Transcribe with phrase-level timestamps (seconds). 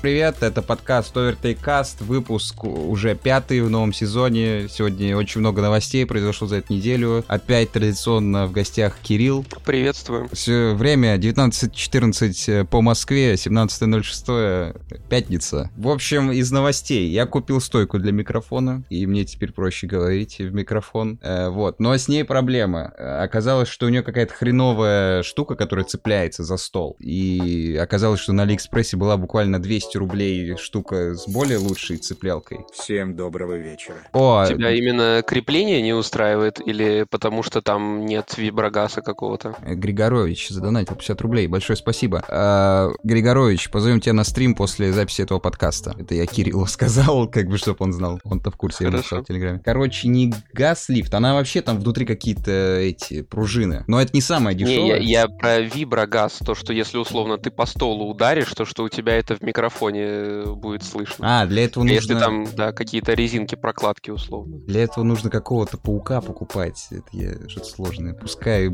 [0.00, 4.68] Привет, это подкаст Overtake Cast, выпуск уже пятый в новом сезоне.
[4.68, 7.24] Сегодня очень много новостей произошло за эту неделю.
[7.26, 9.44] Опять традиционно в гостях Кирилл.
[9.64, 10.28] Приветствую.
[10.32, 15.68] Все время 19.14 по Москве, 17.06 пятница.
[15.76, 17.08] В общем, из новостей.
[17.08, 21.18] Я купил стойку для микрофона, и мне теперь проще говорить в микрофон.
[21.22, 22.84] Э, вот, но с ней проблема.
[22.86, 26.94] Оказалось, что у нее какая-то хреновая штука, которая цепляется за стол.
[27.00, 32.60] И оказалось, что на Алиэкспрессе была буквально 200 200 рублей штука с более лучшей цеплялкой.
[32.72, 33.96] Всем доброго вечера.
[34.12, 39.56] О, Тебя именно крепление не устраивает или потому что там нет виброгаса какого-то?
[39.62, 41.46] Э, Григорович задонатил 50 рублей.
[41.46, 42.22] Большое спасибо.
[42.28, 45.94] А, Григорович, позовем тебя на стрим после записи этого подкаста.
[45.98, 48.20] Это я Кириллу сказал, как бы, чтобы он знал.
[48.24, 49.60] Он-то в курсе, я написал в Телеграме.
[49.64, 53.84] Короче, не газ-лифт, она вообще там внутри какие-то эти пружины.
[53.86, 55.00] Но это не самое дешевое.
[55.00, 58.84] Не, я, я про виброгаз, то, что если условно ты по столу ударишь, то что
[58.84, 61.42] у тебя это в микрофоне фоне э, будет слышно.
[61.42, 61.94] А, для этого нужно...
[61.94, 64.58] Если там, да, какие-то резинки, прокладки условно.
[64.66, 66.88] Для этого нужно какого-то паука покупать.
[66.90, 68.14] Это я что-то сложное.
[68.14, 68.68] Пускай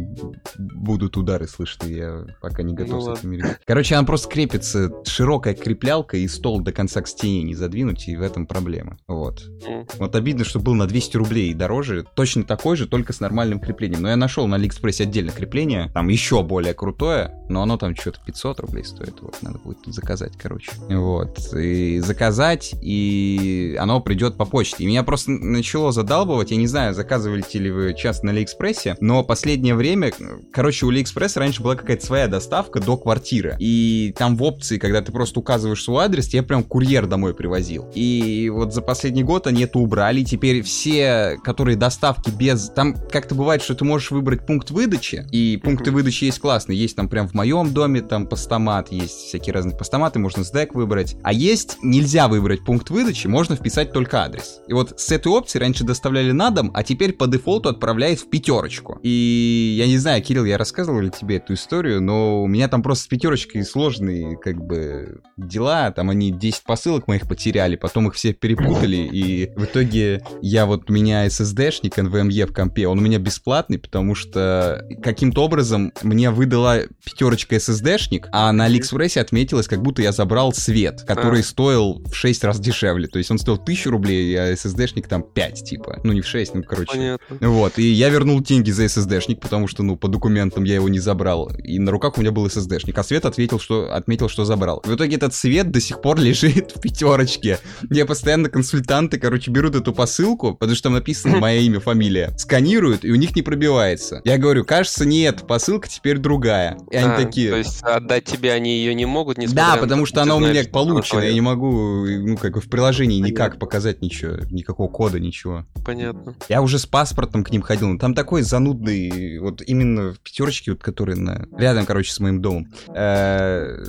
[0.59, 3.59] будут удары слышны, я пока не готов ну, с этим мириться.
[3.67, 8.17] Короче, она просто крепится, широкая креплялка, и стол до конца к стене не задвинуть, и
[8.17, 8.99] в этом проблема.
[9.07, 9.43] Вот.
[9.67, 9.91] Mm.
[9.99, 12.05] Вот обидно, что был на 200 рублей дороже.
[12.15, 14.03] Точно такой же, только с нормальным креплением.
[14.03, 18.21] Но я нашел на Алиэкспрессе отдельно крепление, там еще более крутое, но оно там что-то
[18.25, 19.21] 500 рублей стоит.
[19.21, 20.73] Вот, надо будет заказать, короче.
[20.95, 21.53] Вот.
[21.55, 24.85] И заказать, и оно придет по почте.
[24.85, 26.51] И меня просто начало задалбывать.
[26.51, 30.13] Я не знаю, заказывали ли вы часто на Алиэкспрессе, но последнее время,
[30.53, 33.57] короче, у Алиэкспресса раньше была какая-то своя доставка до квартиры.
[33.59, 37.91] И там в опции, когда ты просто указываешь свой адрес, тебе прям курьер домой привозил.
[37.95, 40.25] И вот за последний год они это убрали.
[40.25, 42.71] Теперь все, которые доставки без...
[42.71, 46.79] Там как-то бывает, что ты можешь выбрать пункт выдачи, и пункты выдачи есть классные.
[46.79, 50.75] Есть там прям в моем доме, там постамат, есть всякие разные постаматы, можно с дек
[50.75, 50.84] выбрать.
[51.23, 54.61] А есть нельзя выбрать пункт выдачи, можно вписать только адрес.
[54.69, 58.31] И вот с этой опции раньше доставляли на дом, а теперь по дефолту отправляет в
[58.31, 58.99] пятерочку.
[59.03, 62.83] И я не знаю, Кирилл, я рассказывал ли тебе эту историю, но у меня там
[62.83, 65.91] просто с пятерочкой сложные как бы дела.
[65.91, 70.91] Там они 10 посылок моих потеряли, потом их все перепутали, и в итоге я вот
[70.91, 76.31] у меня SSD-шник NVMe в компе, он у меня бесплатный, потому что каким-то образом мне
[76.31, 81.45] выдала пятерочка SSD-шник, а на Алиэкспрессе отметилось, как будто я забрал свет, который а.
[81.45, 83.07] стоил в 6 раз дешевле.
[83.07, 86.01] То есть он стоил 1000 рублей, а SSD-шник там 5, типа.
[86.03, 86.91] Ну, не в 6, ну, короче.
[86.93, 87.49] Понятно.
[87.49, 90.99] Вот, и я вернул деньги за SSD-шник, потому что, ну, по документам я его не
[90.99, 91.51] забрал.
[91.63, 92.99] И на руках у меня был SSD-шник.
[92.99, 94.83] А Свет ответил, что, отметил, что забрал.
[94.85, 97.61] В итоге этот Свет до сих пор лежит в пятерочке.
[97.89, 103.05] Мне постоянно консультанты, короче, берут эту посылку, потому что там написано мое имя, фамилия, сканируют,
[103.05, 104.23] и у них не пробивается.
[104.25, 106.77] Я говорю, кажется, нет, посылка теперь другая.
[106.91, 107.51] И они а, такие...
[107.51, 110.64] То есть отдать тебе они ее не могут, несмотря Да, потому что она у меня
[110.71, 113.33] получена, я не могу, ну, как бы в приложении Понятно.
[113.33, 115.67] никак показать ничего, никакого кода, ничего.
[115.85, 116.37] Понятно.
[116.49, 120.73] Я уже с паспортом к ним ходил, но там такой занудный, вот именно в пятерочке,
[120.73, 121.47] вот, который на...
[121.57, 122.73] рядом, короче, с моим домом.
[122.95, 123.85] Э,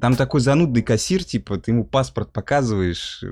[0.00, 3.22] там такой занудный кассир, типа, ты ему паспорт показываешь,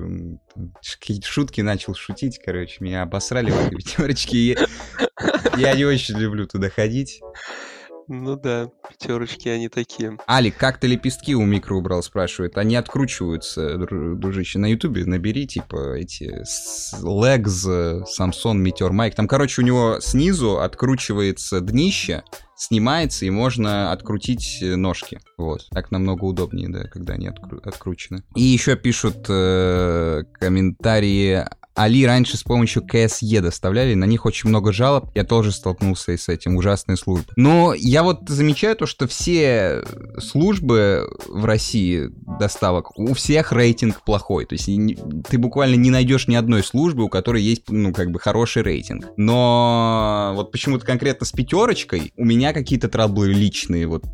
[1.00, 4.56] какие-то шутки начал шутить, короче, меня обосрали в этой пятерочке.
[5.56, 7.20] Я не очень люблю туда ходить.
[8.08, 10.18] Ну да, пятерочки они такие.
[10.28, 12.58] Алик, как ты лепестки у микро убрал, спрашивает.
[12.58, 14.58] Они откручиваются, дружище.
[14.58, 16.42] На ютубе набери, типа, эти
[17.02, 19.12] Legs, Samsung Meteor Mic.
[19.12, 22.24] Там, короче, у него снизу откручивается днище,
[22.56, 25.20] снимается, и можно открутить ножки.
[25.38, 25.66] Вот.
[25.70, 28.22] Так намного удобнее, да, когда они откру- откручены.
[28.36, 34.72] И еще пишут э, комментарии Али раньше с помощью КСЕ доставляли, на них очень много
[34.72, 37.26] жалоб, я тоже столкнулся и с этим, ужасные службы.
[37.36, 39.84] Но я вот замечаю то, что все
[40.18, 44.66] службы в России доставок, у всех рейтинг плохой, то есть
[45.28, 49.06] ты буквально не найдешь ни одной службы, у которой есть, ну, как бы хороший рейтинг.
[49.16, 54.04] Но вот почему-то конкретно с пятерочкой у меня какие-то траблы личные, вот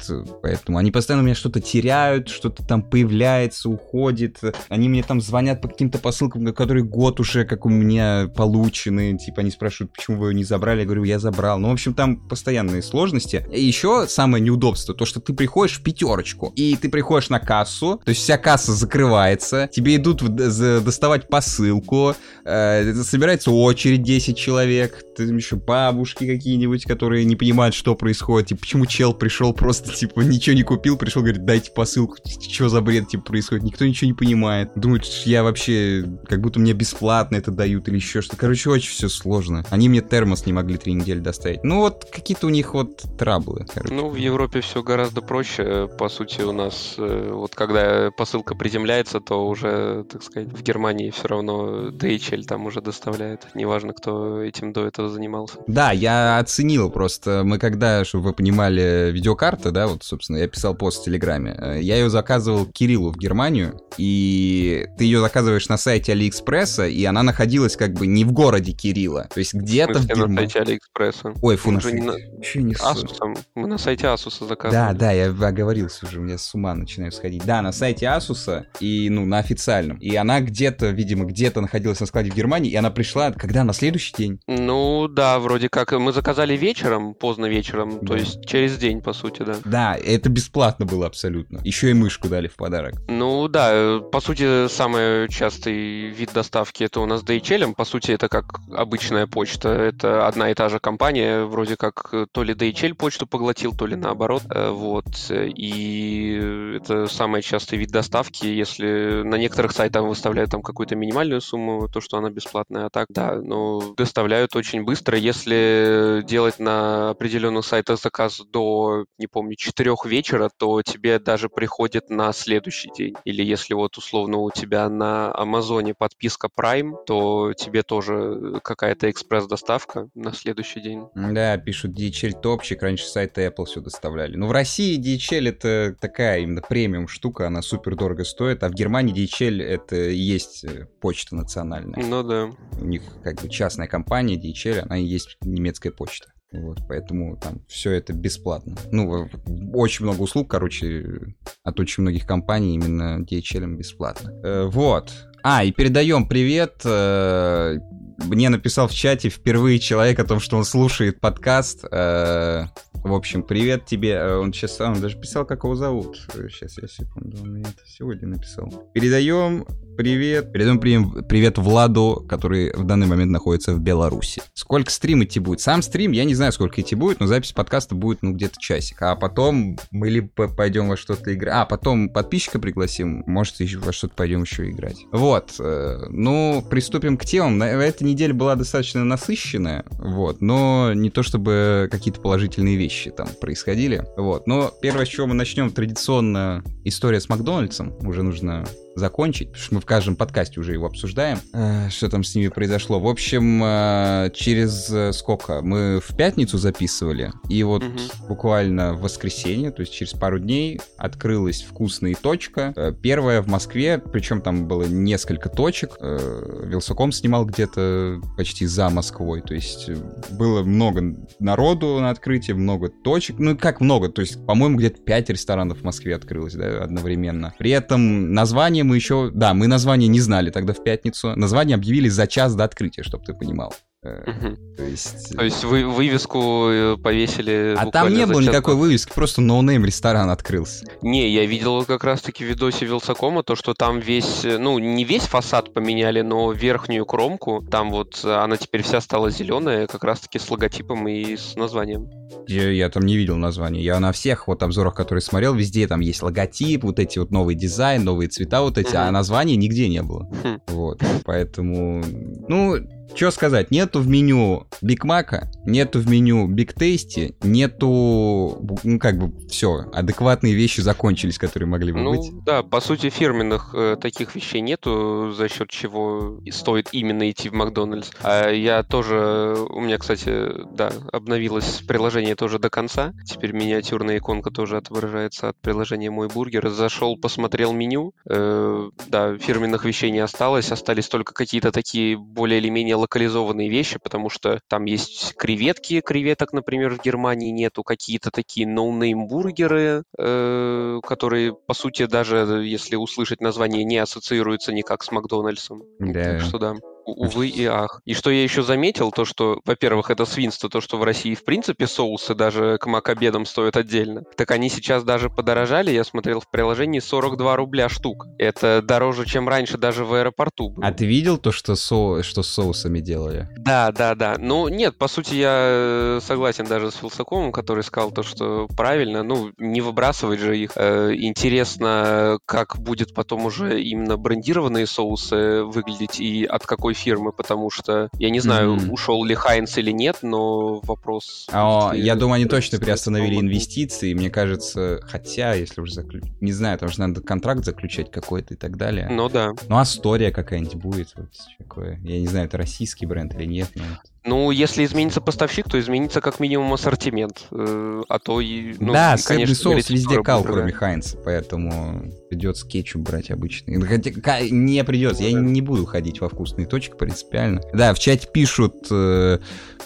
[0.42, 5.60] поэтому они постоянно у меня что-то теряют, что-то там появляется, уходит, они мне там звонят
[5.60, 10.30] по каким-то посылкам, которые год уже как у меня получены, типа они спрашивают, почему вы
[10.30, 11.58] ее не забрали, я говорю, я забрал.
[11.58, 13.44] Ну, в общем, там постоянные сложности.
[13.52, 18.00] И еще самое неудобство, то, что ты приходишь в пятерочку, и ты приходишь на кассу,
[18.04, 22.14] то есть вся касса закрывается, тебе идут доставать посылку,
[22.44, 28.54] э, собирается очередь 10 человек, ты еще бабушки какие-нибудь, которые не понимают, что происходит, и
[28.54, 33.08] почему чел пришел просто, типа, ничего не купил, пришел, говорит, дайте посылку, что за бред,
[33.08, 37.88] типа, происходит, никто ничего не понимает, думают, я вообще, как будто мне бесплатно это дают
[37.88, 38.36] или еще что.
[38.36, 39.64] Короче, очень все сложно.
[39.70, 41.64] Они мне термос не могли три недели доставить.
[41.64, 43.66] Ну вот какие-то у них вот траблы.
[43.72, 43.92] Короче.
[43.92, 45.88] Ну, в Европе все гораздо проще.
[45.98, 51.10] По сути, у нас э, вот когда посылка приземляется, то уже, так сказать, в Германии
[51.10, 53.46] все равно DHL там уже доставляет.
[53.54, 55.58] Неважно, кто этим до этого занимался.
[55.66, 57.42] Да, я оценил просто.
[57.44, 61.56] Мы когда, чтобы вы понимали, видеокарта, да, вот, собственно, я писал пост в Телеграме.
[61.58, 67.04] Э, я ее заказывал Кириллу в Германию, и ты ее заказываешь на сайте Алиэкспресса, и
[67.04, 70.34] она находилась как бы не в городе Кирилла, то есть где-то в, Германии.
[70.34, 71.34] на сайте Алиэкспресса.
[71.40, 72.00] Ой, фу, на сайте.
[72.00, 74.92] Не не Asus, Мы на сайте Asus заказывали.
[74.92, 77.44] Да, да, я оговорился уже, у меня с ума начинаю сходить.
[77.44, 79.98] Да, на сайте Asus, и, ну, на официальном.
[79.98, 83.72] И она где-то, видимо, где-то находилась на складе в Германии, и она пришла, когда, на
[83.72, 84.40] следующий день?
[84.46, 85.92] Ну, да, вроде как.
[85.92, 88.06] Мы заказали вечером, поздно вечером, да.
[88.08, 89.56] то есть через день, по сути, да.
[89.64, 91.60] Да, это бесплатно было абсолютно.
[91.64, 92.94] Еще и мышку дали в подарок.
[93.08, 97.74] Ну, да, по сути, самый частый вид доставки это у нас DHL.
[97.74, 99.68] По сути, это как обычная почта.
[99.68, 103.96] Это одна и та же компания, вроде как то ли DHL почту поглотил, то ли
[103.96, 104.42] наоборот.
[104.50, 105.06] Э, вот.
[105.30, 108.46] И это самый частый вид доставки.
[108.46, 113.06] Если на некоторых сайтах выставляют там какую-то минимальную сумму, то, что она бесплатная, а так,
[113.08, 115.18] да, но доставляют очень быстро.
[115.18, 122.10] Если делать на определенных сайтах заказ до, не помню, 4 вечера, то тебе даже приходит
[122.10, 123.14] на следующий день.
[123.24, 130.08] Или если вот условно у тебя на Амазоне подписка Prime, то тебе тоже какая-то экспресс-доставка
[130.14, 131.06] на следующий день.
[131.14, 134.36] Да, пишут DHL топчик, раньше сайты Apple все доставляли.
[134.36, 138.72] Но в России DHL это такая именно премиум штука, она супер дорого стоит, а в
[138.72, 142.02] Германии DHL это и есть э, почта национальная.
[142.02, 142.50] Ну да.
[142.80, 146.32] У них как бы частная компания DHL, она и есть немецкая почта.
[146.52, 148.76] Вот, поэтому там все это бесплатно.
[148.90, 149.28] Ну,
[149.72, 154.32] очень много услуг, короче, от очень многих компаний именно DHL бесплатно.
[154.42, 155.12] Э, вот.
[155.42, 156.82] А, и передаем привет.
[156.84, 157.78] Э,
[158.18, 161.84] мне написал в чате впервые человек о том, что он слушает подкаст.
[161.90, 164.12] Э, в общем, привет тебе.
[164.12, 166.18] Э, он сейчас он даже писал, как его зовут.
[166.50, 168.68] Сейчас я секунду, он мне это сегодня написал.
[168.92, 169.66] Передаем
[169.96, 170.52] привет.
[170.52, 174.42] Передаем привет, привет Владу, который в данный момент находится в Беларуси.
[174.54, 175.60] Сколько стрим идти будет?
[175.60, 179.02] Сам стрим, я не знаю, сколько идти будет, но запись подкаста будет, ну, где-то часик.
[179.02, 181.54] А потом мы либо пойдем во что-то играть.
[181.54, 184.98] А, потом подписчика пригласим, может, еще во что-то пойдем еще играть.
[185.12, 185.54] Вот.
[185.58, 187.62] Э, ну, приступим к темам.
[187.62, 194.04] Эта неделя была достаточно насыщенная, вот, но не то чтобы какие-то положительные вещи там происходили.
[194.16, 194.46] Вот.
[194.46, 197.94] Но первое, с чего мы начнем, традиционно история с Макдональдсом.
[198.06, 202.24] Уже нужно закончить, потому что мы в каждом подкасте уже его обсуждаем, э, что там
[202.24, 203.00] с ними произошло.
[203.00, 205.60] В общем, э, через э, сколько?
[205.62, 207.98] Мы в пятницу записывали, и вот угу.
[208.28, 212.94] буквально в воскресенье, то есть через пару дней, открылась вкусная точка.
[213.02, 215.96] Первая в Москве, причем там было несколько точек.
[216.00, 219.90] Вилсаком снимал где-то почти за Москвой, то есть
[220.30, 223.36] было много народу на открытии, много точек.
[223.38, 224.08] Ну, как много?
[224.08, 227.54] То есть, по-моему, где-то 5 ресторанов в Москве открылось да, одновременно.
[227.58, 229.30] При этом название мы еще...
[229.32, 231.34] Да, мы название не знали тогда в пятницу.
[231.36, 233.74] Название объявили за час до открытия, чтобы ты понимал.
[234.02, 234.76] Угу.
[234.78, 235.36] То есть...
[235.36, 240.30] То есть вы вывеску э, повесили А там не было никакой вывески, просто ноунейм ресторан
[240.30, 240.86] открылся.
[241.02, 245.04] Не, я видел как раз-таки в видосе Вилсакома, то, что там весь, э, ну, не
[245.04, 250.38] весь фасад поменяли, но верхнюю кромку, там вот она теперь вся стала зеленая, как раз-таки
[250.38, 252.08] с логотипом и с названием.
[252.48, 253.82] Я, я там не видел названия.
[253.82, 257.54] Я на всех вот обзорах, которые смотрел, везде там есть логотип, вот эти вот новый
[257.54, 258.98] дизайн, новые цвета вот эти, угу.
[258.98, 260.26] а названия нигде не было.
[260.42, 260.60] Хм.
[260.68, 262.02] Вот, поэтому,
[262.48, 262.76] ну,
[263.14, 269.18] что сказать, нету в меню Биг Мака, нету в меню Биг Тейсти, нету, ну как
[269.18, 272.44] бы все, адекватные вещи закончились, которые могли бы ну, быть.
[272.44, 277.52] Да, по сути фирменных э, таких вещей нету, за счет чего стоит именно идти в
[277.52, 278.10] Макдональдс.
[278.22, 283.12] А я тоже, у меня, кстати, да, обновилось приложение тоже до конца.
[283.26, 286.68] Теперь миниатюрная иконка тоже отображается от приложения Мой Бургер.
[286.70, 288.14] Зашел, посмотрел меню.
[288.26, 293.98] Э, да, фирменных вещей не осталось, остались только какие-то такие более или менее локализованные вещи,
[294.02, 301.00] потому что там есть креветки, креветок, например, в Германии нету, какие-то такие ноунейм бургеры, э,
[301.02, 305.82] которые, по сути, даже если услышать название, не ассоциируются никак с Макдональдсом.
[305.98, 306.24] Да.
[306.24, 306.74] Так что да
[307.12, 308.00] увы и ах.
[308.04, 311.44] И что я еще заметил, то что, во-первых, это свинство, то, что в России, в
[311.44, 314.22] принципе, соусы даже к макобедам стоят отдельно.
[314.36, 318.26] Так они сейчас даже подорожали, я смотрел в приложении, 42 рубля штук.
[318.38, 320.86] Это дороже, чем раньше даже в аэропорту было.
[320.86, 322.22] А ты видел то, что, со...
[322.22, 323.48] что с соусами делали?
[323.56, 324.36] Да, да, да.
[324.38, 329.22] Ну, нет, по сути, я э, согласен даже с Вилсакомом, который сказал то, что правильно,
[329.22, 330.72] ну, не выбрасывать же их.
[330.76, 337.70] Э, интересно, как будет потом уже именно брендированные соусы выглядеть и от какой фирмы, потому
[337.70, 338.90] что я не знаю, mm-hmm.
[338.90, 341.48] ушел ли Хайнс или нет, но вопрос...
[341.52, 346.78] А, я думаю, они точно приостановили инвестиции, мне кажется, хотя, если уже заключить, не знаю,
[346.78, 349.08] там же надо контракт заключать какой-то и так далее.
[349.10, 349.52] Ну да.
[349.68, 351.98] Ну, Астория какая-нибудь будет, вот такое.
[352.04, 353.84] Я не знаю, это российский бренд или нет, но...
[354.24, 357.46] Ну, если изменится поставщик, то изменится как минимум ассортимент.
[357.50, 358.74] Э, а то и...
[358.78, 363.80] Ну, да, и, конечно, соус везде кал, кроме Хайнца, поэтому придется кетчуп брать обычный.
[363.80, 364.10] Хотя,
[364.50, 367.62] не придется, я не буду ходить во вкусные точки принципиально.
[367.72, 368.86] Да, в чате пишут...
[368.90, 369.38] Э,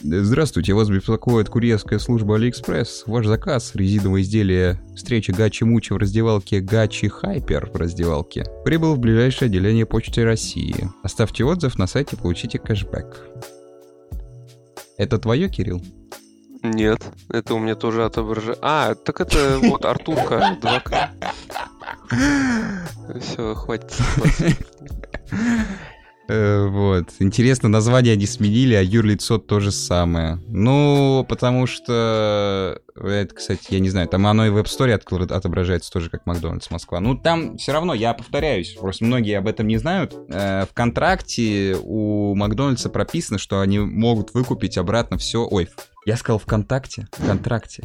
[0.02, 3.04] Здравствуйте, вас беспокоит курьерская служба Алиэкспресс.
[3.06, 8.98] Ваш заказ, резиновое изделие встреча Гачи Мучи в раздевалке Гачи Хайпер в раздевалке, прибыл в
[8.98, 10.90] ближайшее отделение Почты России.
[11.02, 13.53] Оставьте отзыв на сайте, получите кэшбэк.
[14.96, 15.82] Это твое, Кирилл?
[16.62, 18.60] Нет, это у меня тоже отображается.
[18.62, 21.08] А, так это вот Артурка 2К.
[23.20, 23.92] Все, хватит.
[26.28, 27.10] Э, вот.
[27.18, 30.40] Интересно, название они сменили, а юрлицо то же самое.
[30.48, 32.80] Ну, потому что...
[32.96, 34.92] Это, кстати, я не знаю, там оно и в App Store
[35.32, 37.00] отображается тоже как Макдональдс Москва.
[37.00, 40.14] Ну, там все равно, я повторяюсь, просто многие об этом не знают.
[40.28, 45.46] Э, в контракте у Макдональдса прописано, что они могут выкупить обратно все...
[45.46, 45.68] Ой,
[46.06, 47.82] я сказал ВКонтакте, в контракте.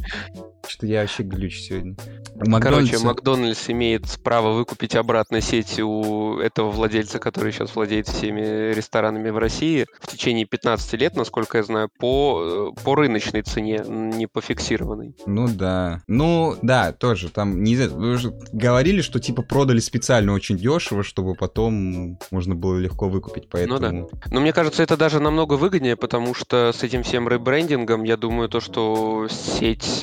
[0.66, 1.96] Что я вообще глюч сегодня.
[2.36, 2.90] Макдональдс...
[2.90, 9.30] Короче, Макдональдс имеет право выкупить обратно сеть у этого владельца, который сейчас владеет всеми ресторанами
[9.30, 14.40] в России в течение 15 лет, насколько я знаю, по, по рыночной цене, не по
[14.40, 15.14] фиксированной.
[15.26, 16.02] Ну да.
[16.06, 21.02] Ну да, тоже там не знаю, вы уже говорили, что типа продали специально очень дешево,
[21.02, 23.80] чтобы потом можно было легко выкупить, поэтому...
[23.80, 24.30] Ну да.
[24.30, 28.48] Но мне кажется, это даже намного выгоднее, потому что с этим всем ребрендингом, я думаю,
[28.48, 30.00] то, что сеть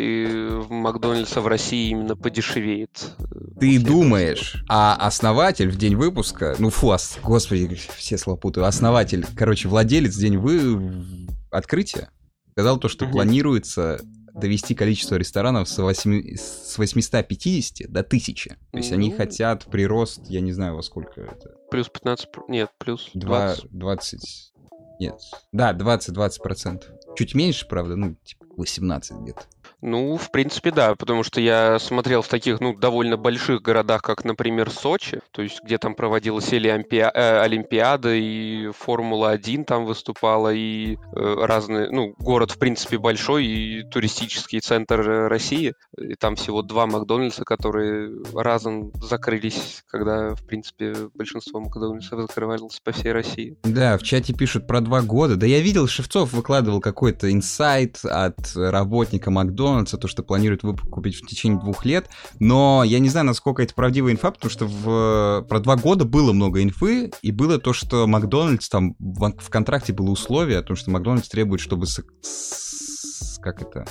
[0.00, 3.16] э, Макдональдса в России именно подешевеет.
[3.58, 9.26] Ты думаешь, а основатель в день выпуска, ну фу, ос, господи, все слова путаю, основатель,
[9.36, 11.04] короче, владелец в день вы...
[11.50, 12.10] открытия
[12.52, 13.12] сказал то, что угу.
[13.12, 14.00] планируется
[14.34, 18.50] довести количество ресторанов с, 8, с 850 до 1000.
[18.50, 18.96] То есть ну...
[18.96, 21.54] они хотят прирост, я не знаю во сколько это.
[21.70, 23.70] Плюс 15, нет, плюс 20.
[23.70, 24.52] 20,
[25.00, 25.14] нет,
[25.52, 26.84] да, 20-20%.
[27.16, 29.42] Чуть меньше, правда, ну, типа 18 где-то.
[29.82, 34.24] Ну, в принципе, да, потому что я смотрел в таких, ну, довольно больших городах, как,
[34.24, 40.94] например, Сочи, то есть где там проводилась или э, Олимпиада, и Формула-1 там выступала, и
[40.94, 46.62] э, разные, ну, город, в принципе, большой, и туристический центр э, России, и там всего
[46.62, 53.56] два Макдональдса, которые разом закрылись, когда, в принципе, большинство Макдональдсов закрывалось по всей России.
[53.62, 55.36] Да, в чате пишут про два года.
[55.36, 61.16] Да я видел, Шевцов выкладывал какой-то инсайт от работника Макдональдса, Макдональдса, то, что планируют выкупить
[61.16, 62.08] в течение двух лет.
[62.38, 66.32] Но я не знаю, насколько это правдивая инфа, потому что в, про два года было
[66.32, 70.76] много инфы, и было то, что Макдональдс, там в, в контракте было условие о том,
[70.76, 71.86] что Макдональдс требует, чтобы...
[71.86, 73.86] С, с, как это?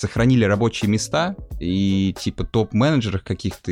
[0.00, 3.70] Сохранили рабочие места, и типа топ-менеджеров каких-то,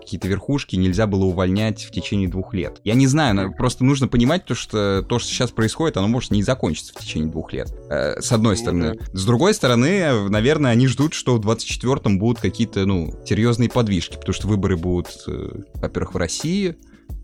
[0.00, 2.80] какие-то верхушки нельзя было увольнять в течение двух лет.
[2.84, 6.42] Я не знаю, просто нужно понимать то, что то, что сейчас происходит, оно может не
[6.42, 7.70] закончиться в течение двух лет.
[7.90, 8.98] Э, с одной ну стороны.
[9.12, 14.32] С другой стороны, наверное, они ждут, что в 24-м будут какие-то, ну, серьезные подвижки, потому
[14.32, 16.76] что выборы будут, э, во-первых, в России,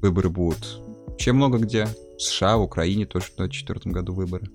[0.03, 1.89] выборы будут вообще много где.
[2.19, 4.51] В США, в Украине тоже в 2024 году выборы.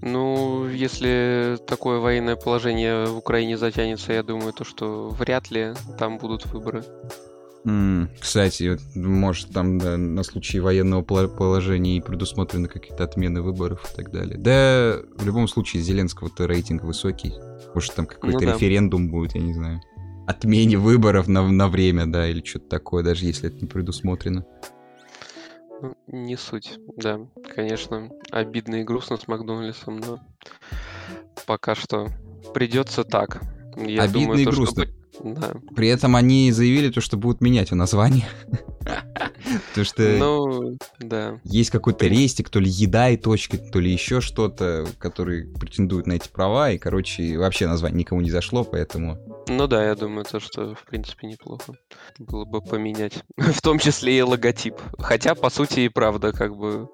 [0.00, 6.18] Ну, если такое военное положение в Украине затянется, я думаю, то, что вряд ли там
[6.18, 6.84] будут выборы.
[7.64, 13.96] Mm, кстати, может, там да, на случай военного положения и предусмотрены какие-то отмены выборов и
[13.96, 14.38] так далее.
[14.38, 17.34] Да, в любом случае, Зеленского-то рейтинг высокий.
[17.74, 19.12] Может, там какой-то ну, референдум да.
[19.12, 19.82] будет, я не знаю.
[20.26, 24.46] Отмене выборов на, на время, да, или что-то такое, даже если это не предусмотрено.
[25.80, 27.20] Ну, не суть, да.
[27.54, 30.18] Конечно, обидно и грустно с Макдональдсом, но
[31.46, 32.08] пока что
[32.52, 33.42] придется так.
[33.76, 34.84] Я обидно думаю, и то, грустно.
[34.84, 34.98] Чтобы...
[35.40, 35.54] Да.
[35.74, 38.26] При этом они заявили то, что будут менять у название.
[39.74, 41.40] То что ну, да.
[41.44, 46.14] есть какой-то рестик, то ли еда и точки, то ли еще что-то, которые претендуют на
[46.14, 49.18] эти права, и, короче, вообще название никому не зашло, поэтому...
[49.48, 51.72] Ну да, я думаю, то, что, в принципе, неплохо
[52.18, 53.24] было бы поменять.
[53.36, 54.74] в том числе и логотип.
[54.98, 56.88] Хотя, по сути, и правда, как бы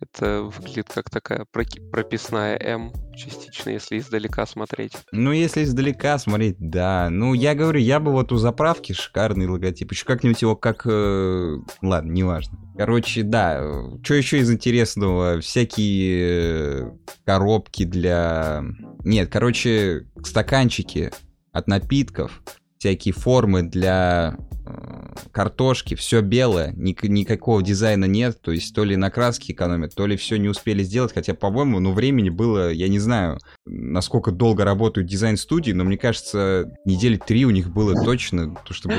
[0.00, 4.92] это выглядит как такая прописная М частично, если издалека смотреть.
[5.12, 7.08] Ну, если издалека смотреть, да.
[7.10, 9.92] Ну, я говорю, я бы вот у заправки шикарный логотип.
[9.92, 10.82] Еще как-нибудь его как...
[10.86, 11.56] Э...
[11.80, 12.58] Ладно, неважно.
[12.76, 13.62] Короче, да.
[14.02, 15.40] Что еще из интересного?
[15.40, 18.62] Всякие коробки для...
[19.04, 21.12] Нет, короче, стаканчики
[21.54, 22.42] от напитков,
[22.78, 28.96] всякие формы для э, картошки, все белое, ни, никакого дизайна нет, то есть то ли
[28.96, 32.88] на краске экономят, то ли все не успели сделать, хотя, по-моему, ну, времени было, я
[32.88, 38.54] не знаю, насколько долго работают дизайн-студии, но мне кажется, недели три у них было точно,
[38.66, 38.96] то чтобы...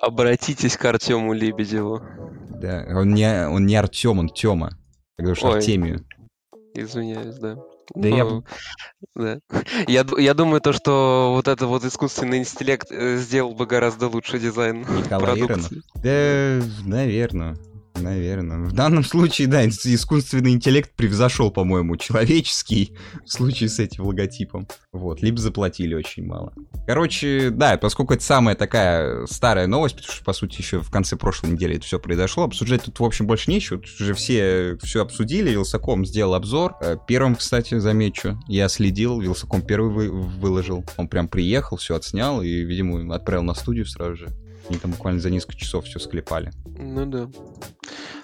[0.00, 2.00] Обратитесь к Артему Лебедеву.
[2.48, 4.78] Да, он не, он не Артем, он Тёма.
[5.18, 6.06] Я говорю, Артемию.
[6.74, 7.56] Извиняюсь, да.
[7.94, 8.24] Да я...
[8.24, 8.44] Ну,
[9.14, 9.40] да.
[9.86, 14.38] Я, я думаю, то, что вот это вот искусственный интеллект э, сделал бы гораздо лучше
[14.38, 15.82] дизайн Николай продукции.
[16.02, 17.56] Да, наверное.
[18.00, 18.58] Наверное.
[18.58, 24.68] В данном случае, да, искусственный интеллект превзошел, по-моему, человеческий в случае с этим логотипом.
[24.92, 26.52] Вот, либо заплатили очень мало.
[26.86, 31.16] Короче, да, поскольку это самая такая старая новость, потому что, по сути, еще в конце
[31.16, 33.78] прошлой недели это все произошло, обсуждать тут, в общем, больше нечего.
[33.78, 36.76] Тут уже все все обсудили, Вилсаком сделал обзор.
[36.80, 40.84] Э, первым, кстати, замечу, я следил, Вилсаком первый вы, выложил.
[40.96, 44.45] Он прям приехал, все отснял и, видимо, отправил на студию сразу же.
[44.68, 46.50] Они там буквально за несколько часов все склепали.
[46.78, 47.28] Ну да.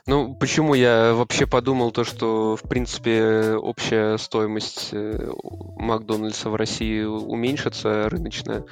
[0.08, 5.30] Ну, почему я вообще подумал то, что, в принципе, общая стоимость э,
[5.76, 8.64] Макдональдса в России уменьшится рыночная,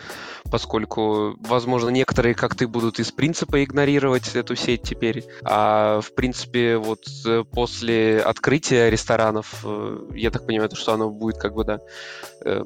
[0.51, 6.79] поскольку, возможно, некоторые, как ты, будут из принципа игнорировать эту сеть теперь, а, в принципе,
[6.79, 11.79] вот э, после открытия ресторанов, э, я так понимаю, что оно будет как бы, да,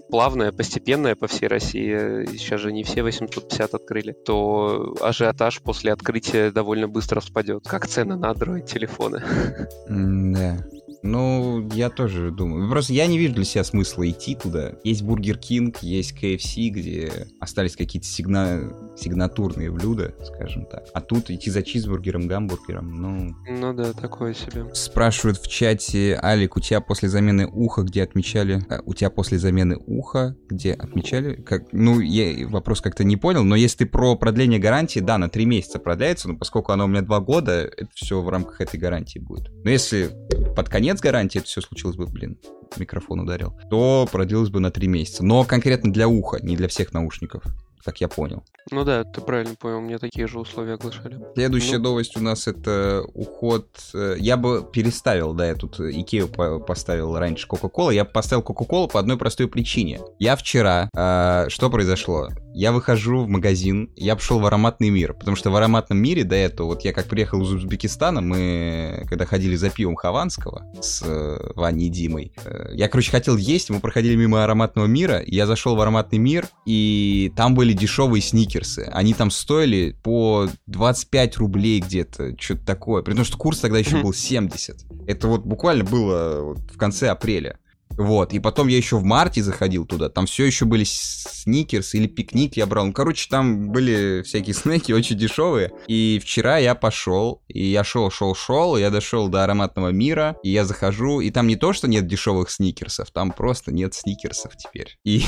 [0.08, 6.50] плавное, постепенное по всей России, сейчас же не все 850 открыли, то ажиотаж после открытия
[6.50, 9.22] довольно быстро спадет, как цены на Android телефоны.
[9.88, 10.58] Да.
[11.02, 12.70] Ну, я тоже думаю.
[12.70, 14.72] Просто я не вижу для себя смысла идти туда.
[14.84, 18.60] Есть Бургер Кинг, есть KFC, где остались какие-то сигна...
[18.96, 20.84] сигнатурные блюда, скажем так.
[20.92, 23.34] А тут идти за чизбургером, гамбургером, ну...
[23.48, 24.66] Ну да, такое себе.
[24.74, 28.64] Спрашивают в чате, Алик, у тебя после замены уха, где отмечали...
[28.68, 31.34] А, у тебя после замены уха, где отмечали...
[31.42, 31.64] Как...
[31.72, 35.46] Ну, я вопрос как-то не понял, но если ты про продление гарантии, да, на три
[35.46, 39.18] месяца продляется, но поскольку оно у меня два года, это все в рамках этой гарантии
[39.18, 39.50] будет.
[39.64, 40.10] Но если
[40.54, 42.38] под конец гарантии это все случилось бы, блин,
[42.76, 45.24] микрофон ударил, то продлилось бы на три месяца.
[45.24, 47.44] Но конкретно для уха, не для всех наушников
[47.84, 48.42] как я понял.
[48.70, 51.18] Ну да, ты правильно понял, мне такие же условия оглашали.
[51.34, 51.84] Следующая ну...
[51.84, 53.68] новость у нас это уход...
[53.92, 58.98] Э, я бы переставил, да, я тут Икею поставил раньше Кока-Кола, я поставил Кока-Колу по
[58.98, 60.00] одной простой причине.
[60.18, 60.88] Я вчера...
[60.96, 62.28] Э, что произошло?
[62.54, 66.36] Я выхожу в магазин, я пошел в ароматный мир, потому что в ароматном мире до
[66.36, 71.52] этого, вот я как приехал из Узбекистана, мы когда ходили за пивом Хованского с э,
[71.56, 75.74] Ваней и Димой, э, я, короче, хотел есть, мы проходили мимо ароматного мира, я зашел
[75.74, 78.22] в ароматный мир, и там были дешевые
[78.54, 78.88] сникерсы.
[78.92, 83.02] Они там стоили по 25 рублей где-то, что-то такое.
[83.02, 84.84] При том, что курс тогда еще был 70.
[85.06, 87.58] Это вот буквально было в конце апреля.
[87.90, 92.06] Вот, и потом я еще в марте заходил туда, там все еще были сникерс или
[92.06, 92.86] пикник я брал.
[92.86, 95.72] Ну, короче, там были всякие снеки очень дешевые.
[95.86, 100.36] И вчера я пошел, и я шел, шел, шел, и я дошел до ароматного мира,
[100.42, 104.56] и я захожу, и там не то, что нет дешевых сникерсов, там просто нет сникерсов
[104.56, 104.98] теперь.
[105.04, 105.22] И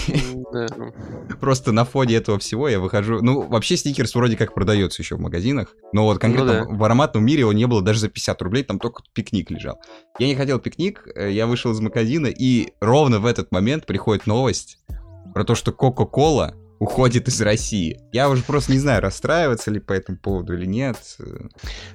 [1.40, 3.22] просто на фоне этого всего я выхожу.
[3.22, 7.24] Ну, вообще сникерс вроде как продается еще в магазинах, но вот конкретно ну в ароматном
[7.24, 9.80] мире его не было даже за 50 рублей, там только пикник лежал.
[10.18, 12.45] Я не хотел пикник, э, я вышел из магазина, и
[12.80, 14.78] ровно в этот момент приходит новость
[15.34, 18.00] про то, что Кока-Кола уходит из России.
[18.12, 20.96] Я уже просто не знаю, расстраиваться ли по этому поводу или нет.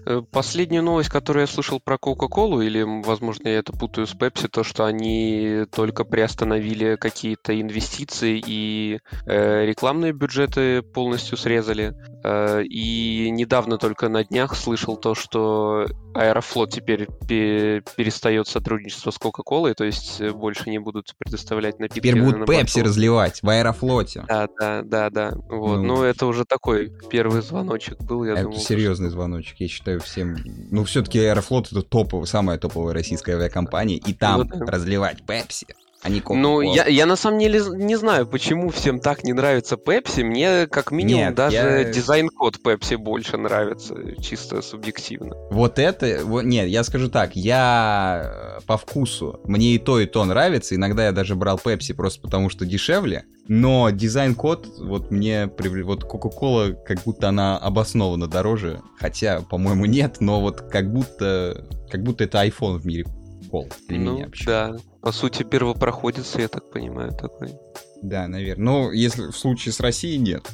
[0.06, 4.48] Э, последняя новость, которую я слышал про Кока-Колу, или, возможно, я это путаю с Пепси,
[4.48, 11.94] то, что они только приостановили какие-то инвестиции и э, рекламные бюджеты полностью срезали.
[12.24, 19.76] Э, и недавно только на днях слышал то, что Аэрофлот теперь перестает сотрудничество с Кока-Колой,
[19.76, 22.00] то есть больше не будут предоставлять напитки.
[22.00, 24.26] Теперь будут Пепси разливать в Аэрофлоте.
[24.28, 25.34] Да, да, да, да.
[25.49, 25.77] Вот.
[25.77, 28.60] Ну, ну, это уже такой первый звоночек был, я это думаю.
[28.60, 29.17] серьезный что...
[29.17, 30.38] звоночек, я считаю, всем...
[30.45, 34.65] Ну, все-таки Аэрофлот это топовая, самая топовая российская авиакомпания, и там ну, да.
[34.65, 35.67] разливать Пепси
[36.04, 36.36] а не Coca-Cola.
[36.38, 40.22] Ну, я, я на самом деле не знаю, почему всем так не нравится Пепси.
[40.22, 41.84] Мне, как минимум, Нет, даже я...
[41.84, 45.36] дизайн-код Пепси больше нравится, чисто субъективно.
[45.52, 46.22] Вот это...
[46.24, 50.76] Вот, нет, я скажу так, я э, по вкусу, мне и то, и то нравится.
[50.76, 53.26] Иногда я даже брал Пепси просто потому, что дешевле.
[53.48, 55.52] Но дизайн-код, вот мне...
[55.84, 58.82] Вот Coca-Cola, как будто она обоснованно дороже.
[58.98, 61.68] Хотя, по-моему, нет, но вот как будто...
[61.92, 63.06] Как будто это iPhone в мире
[63.52, 64.46] кол для ну, меня вообще.
[64.46, 67.54] Да, по сути, первопроходец, я так понимаю, такой.
[68.02, 68.64] Да, наверное.
[68.64, 70.50] Но если в случае с Россией нет.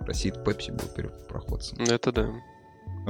[0.00, 1.78] В России Пепси был первопроходцем.
[1.78, 2.30] Это да.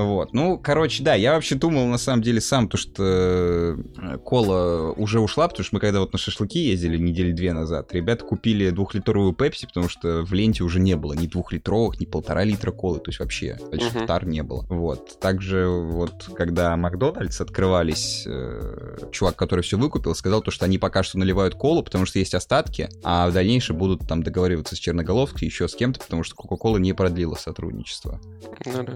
[0.04, 0.32] Вот.
[0.32, 5.20] Ну, короче, да, я вообще думал, на самом деле, сам, то, что э, кола уже
[5.20, 9.32] ушла, потому что мы когда вот на шашлыки ездили недели две назад, ребята купили двухлитровую
[9.32, 13.08] пепси, потому что в ленте уже не было ни двухлитровых, ни полтора литра колы, то
[13.10, 14.06] есть вообще почти uh-huh.
[14.06, 14.64] тар не было.
[14.68, 15.18] Вот.
[15.20, 21.02] Также вот, когда Макдональдс открывались, э, чувак, который все выкупил, сказал то, что они пока
[21.02, 25.46] что наливают колу, потому что есть остатки, а в дальнейшем будут там договариваться с Черноголовкой,
[25.46, 28.20] еще с кем-то, потому что Кока-Кола не продлила сотрудничество.
[28.66, 28.94] Ну да.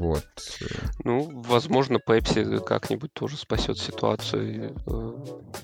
[0.00, 0.24] Вот.
[1.04, 5.12] Ну, возможно, Pepsi как-нибудь тоже спасет ситуацию, э,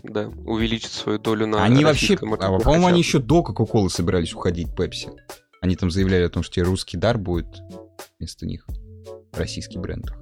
[0.03, 4.69] да, увеличит свою долю на Они вообще, а, по-моему, они еще до Кока-Колы собирались уходить
[4.77, 5.09] Pepsi.
[5.63, 7.47] Они там заявляли о том, что русский дар будет
[8.19, 8.67] вместо них.
[9.33, 10.13] Российский бренд.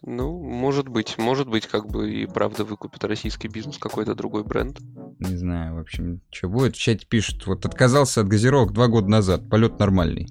[0.00, 4.78] Ну, может быть, может быть, как бы и правда выкупит российский бизнес какой-то другой бренд.
[5.18, 6.74] Не знаю, в общем, что будет.
[6.74, 10.26] В чате пишут, вот отказался от газировок два года назад, полет нормальный.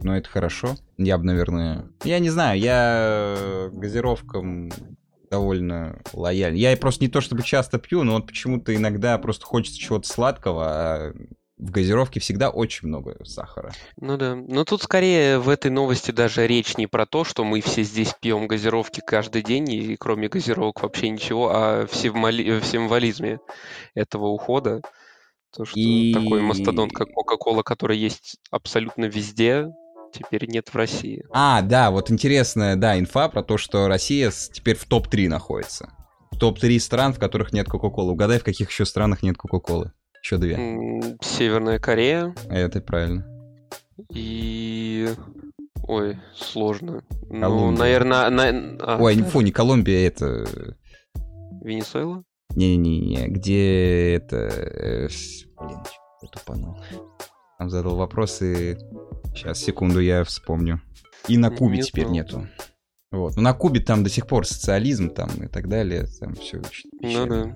[0.00, 0.76] Э, но это хорошо.
[0.98, 1.86] Я бы, наверное...
[2.04, 4.70] Я не знаю, я газировкам
[5.30, 6.58] довольно лояльный.
[6.58, 10.64] Я просто не то чтобы часто пью, но вот почему-то иногда просто хочется чего-то сладкого,
[10.66, 11.12] а
[11.56, 13.72] в газировке всегда очень много сахара.
[14.00, 14.34] Ну да.
[14.34, 18.14] Но тут скорее в этой новости даже речь не про то, что мы все здесь
[18.20, 22.58] пьем газировки каждый день, и кроме газировок вообще ничего, а в, символи...
[22.58, 23.40] в символизме
[23.94, 24.80] этого ухода.
[25.54, 26.14] То, что и...
[26.14, 29.68] такой мастодонт, как Coca-Cola, который есть абсолютно везде,
[30.12, 31.24] теперь нет в России.
[31.30, 35.90] А, да, вот интересная, да, инфа про то, что Россия теперь в топ-3 находится.
[36.38, 38.12] Топ-3 стран, в которых нет Кока-Колы.
[38.12, 39.92] Угадай, в каких еще странах нет Кока-Колы.
[40.22, 41.16] Еще две.
[41.22, 42.34] Северная Корея.
[42.48, 43.26] Это правильно.
[44.12, 45.08] И...
[45.82, 47.02] Ой, сложно.
[47.28, 47.70] Ну, Колумбия.
[47.70, 48.30] Ну, наверное...
[48.30, 48.76] На...
[48.80, 50.76] А, Ой, не, фу, не Колумбия, это...
[51.62, 52.22] Венесуэла?
[52.54, 54.36] Не-не-не, где это...
[54.36, 55.08] Э,
[55.58, 55.78] блин,
[56.22, 56.76] я тупанул.
[57.60, 58.78] Там задал вопросы.
[59.34, 60.80] Сейчас, секунду, я вспомню.
[61.28, 62.48] И на Кубе Нет, теперь нету.
[63.12, 63.36] Вот.
[63.36, 66.06] Но на Кубе там до сих пор социализм там и так далее.
[66.20, 66.62] Там все.
[67.02, 67.54] Ну да.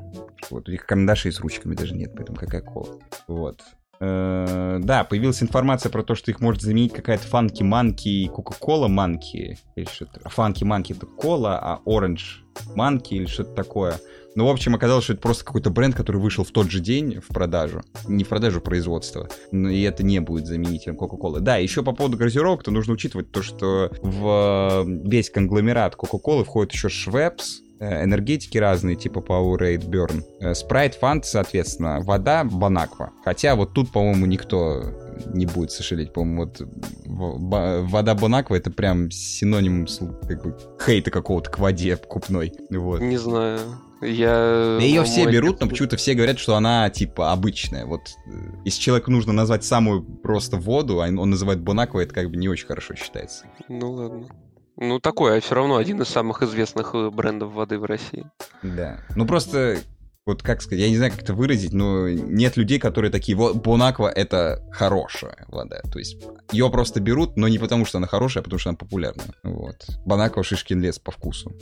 [0.50, 2.98] Вот, у них карандашей с ручками даже нет, поэтому какая кола.
[3.28, 3.62] Вот.
[3.98, 8.88] Э, да, появилась информация про то, что их может заменить какая-то фанки манки и кока-кола
[8.88, 9.56] манки.
[9.74, 10.28] Или что-то.
[10.28, 13.94] Фанки манки это кола, а оранж манки или что-то такое.
[14.34, 17.20] Ну, в общем, оказалось, что это просто какой-то бренд, который вышел в тот же день
[17.20, 17.82] в продажу.
[18.08, 19.28] Не в продажу, а в производство.
[19.52, 21.40] Но и это не будет заменителем Кока-Колы.
[21.40, 26.72] Да, еще по поводу газировок, то нужно учитывать то, что в весь конгломерат Кока-Колы входит
[26.72, 30.54] еще Швепс, Э, энергетики разные, типа Powerade, Burn.
[30.54, 33.10] Спрайт, Фант, соответственно, вода, Бонаква.
[33.24, 34.84] Хотя вот тут, по-моему, никто
[35.32, 36.12] не будет сожалеть.
[36.12, 36.62] По-моему, вот
[37.04, 39.86] вода Бонаква это прям синоним
[40.26, 42.52] как бы хейта какого-то к воде купной.
[42.70, 43.00] Вот.
[43.00, 43.60] Не знаю.
[44.04, 44.78] Я...
[44.80, 47.86] Ее все берут, но почему-то все говорят, что она, типа, обычная.
[47.86, 48.30] Вот, э,
[48.64, 52.48] если человеку нужно назвать самую просто воду, а он называет Бонаква, это как бы не
[52.48, 53.46] очень хорошо считается.
[53.68, 54.28] Ну ладно.
[54.76, 58.26] Ну, такой, а все равно один из самых известных э, брендов воды в России.
[58.62, 59.00] Да.
[59.14, 59.78] Ну, просто,
[60.26, 63.56] вот как сказать, я не знаю, как это выразить, но нет людей, которые такие, вот,
[63.56, 65.80] Бонаква— это хорошая вода.
[65.92, 68.76] То есть ее просто берут, но не потому, что она хорошая, а потому, что она
[68.76, 69.34] популярная.
[69.44, 69.86] Вот.
[70.04, 71.52] BonAqua— Шишкин лес по вкусу.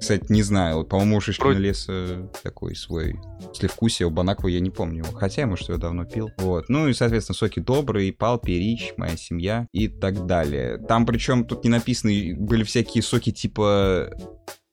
[0.00, 0.84] Кстати, не знаю.
[0.84, 1.58] По-моему, у Шишкина Про...
[1.58, 3.20] леса такой свое
[3.54, 4.06] послевкусие.
[4.06, 5.12] У BonAqua я не помню его.
[5.12, 6.30] Хотя, может, я давно пил.
[6.38, 6.68] Вот.
[6.68, 10.78] Ну и, соответственно, соки добрые, Pulpy, Rich, Моя семья и так далее.
[10.78, 14.10] Там, причем, тут не написано, были всякие соки типа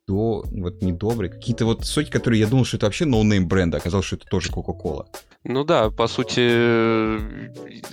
[0.08, 3.78] до, вот не добрые, какие-то вот соки, которые я думал, что это вообще no-name бренда,
[3.78, 5.08] оказалось, что это тоже Кока-Кола.
[5.44, 6.42] Ну да, по сути,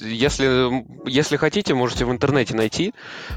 [0.04, 2.92] если, если хотите, можете в интернете найти,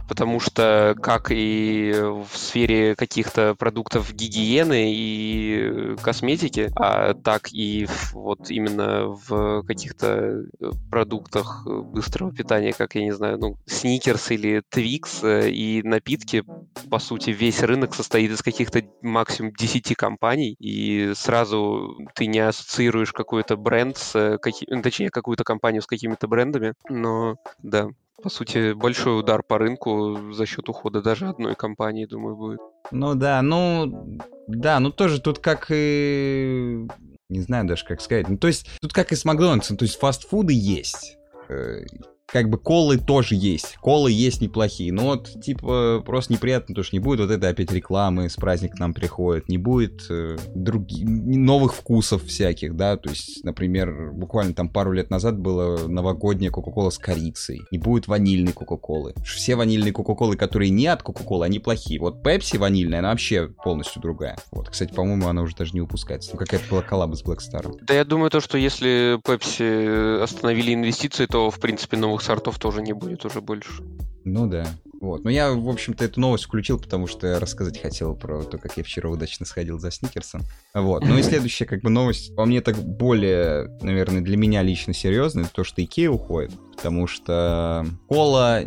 [0.07, 8.49] потому что как и в сфере каких-то продуктов гигиены и косметики, а так и вот
[8.49, 10.45] именно в каких-то
[10.89, 16.43] продуктах быстрого питания, как, я не знаю, ну, сникерс или твикс и напитки,
[16.89, 23.11] по сути, весь рынок состоит из каких-то максимум 10 компаний, и сразу ты не ассоциируешь
[23.11, 24.65] какой-то бренд с, каки...
[24.69, 27.89] Ну, точнее, какую-то компанию с какими-то брендами, но да,
[28.21, 32.59] по сути, большой удар по рынку за счет ухода даже одной компании, думаю, будет.
[32.91, 36.87] Ну да, ну да, ну тоже тут как и
[37.29, 38.27] не знаю даже как сказать.
[38.27, 41.17] Ну то есть тут как и с Макдональдсом, то есть фастфуды есть
[41.49, 41.85] э,
[42.27, 43.77] как бы колы тоже есть.
[43.81, 44.91] Колы есть неплохие.
[44.91, 48.75] Но вот, типа, просто неприятно, потому что не будет вот этой опять рекламы, с праздник
[48.75, 54.53] к нам приходит, не будет э, других, новых вкусов всяких, да, то есть, например, буквально
[54.53, 59.13] там пару лет назад было новогодняя Кока-Кола с корицей, не будет ванильной Кока-Колы.
[59.23, 61.99] Все ванильные Кока-Колы, которые не от Кока-Колы, они плохие.
[61.99, 64.37] Вот Пепси ванильная, она вообще полностью другая.
[64.51, 66.31] Вот, кстати, по-моему, она уже даже не выпускается.
[66.33, 67.73] Ну, какая-то была коллаба с Black Star.
[67.81, 72.57] Да я думаю, то, что если Pepsi остановили инвестиции, то, в принципе, новых новых сортов
[72.57, 73.83] тоже не будет уже больше.
[74.25, 74.65] Ну да.
[74.99, 75.23] Вот.
[75.23, 78.75] Но я, в общем-то, эту новость включил, потому что я рассказать хотел про то, как
[78.75, 80.41] я вчера удачно сходил за сникерсом.
[80.73, 81.03] Вот.
[81.05, 85.45] Ну и следующая, как бы, новость, по мне, так более, наверное, для меня лично серьезная,
[85.45, 86.51] то, что Икея уходит.
[86.75, 88.61] Потому что кола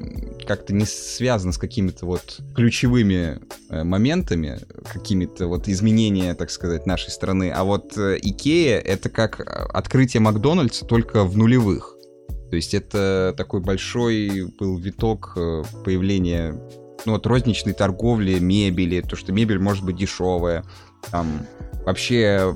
[0.47, 4.61] как-то не связана с какими-то вот ключевыми э, моментами,
[4.93, 7.51] какими-то вот изменения, так сказать, нашей страны.
[7.51, 9.41] А вот э, Икея— это как
[9.75, 11.97] открытие Макдональдса только в нулевых.
[12.51, 16.61] То есть это такой большой был виток э, появления
[17.07, 20.65] ну, вот розничной торговли, мебели, то, что мебель может быть дешевая.
[21.11, 21.47] Там
[21.87, 22.55] вообще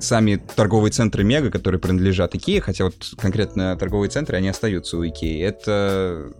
[0.00, 5.06] сами торговые центры Мега, которые принадлежат Икее, хотя вот конкретно торговые центры, они остаются у
[5.06, 5.42] Икеи.
[5.42, 6.32] Это?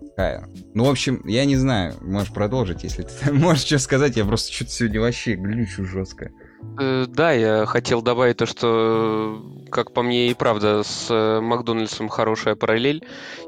[0.73, 4.51] Ну, в общем, я не знаю, можешь продолжить, если ты можешь что сказать, я просто
[4.51, 6.31] что-то сегодня вообще глючу жестко.
[6.79, 9.41] Э, да, я хотел добавить то, что,
[9.71, 13.03] как по мне, и правда, с э, Макдональдсом хорошая параллель,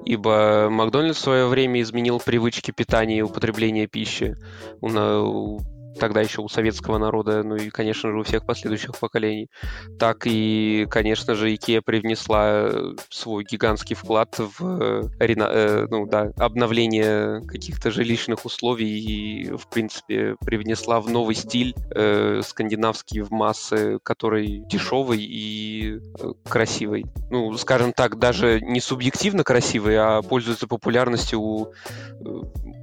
[0.06, 4.36] ибо Макдональдс в свое время изменил привычки питания и употребления пищи.
[4.82, 5.60] У
[6.00, 9.50] тогда еще у советского народа, ну и, конечно же, у всех последующих поколений.
[9.98, 12.70] Так и, конечно же, Икея привнесла
[13.10, 21.02] свой гигантский вклад в э, ну, да, обновление каких-то жилищных условий и, в принципе, привнесла
[21.02, 27.06] в новый стиль э, скандинавский в массы, который дешевый и э, красивый.
[27.30, 32.24] Ну, скажем так, даже не субъективно красивый, а пользуется популярностью у, э,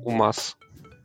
[0.05, 0.57] у масс.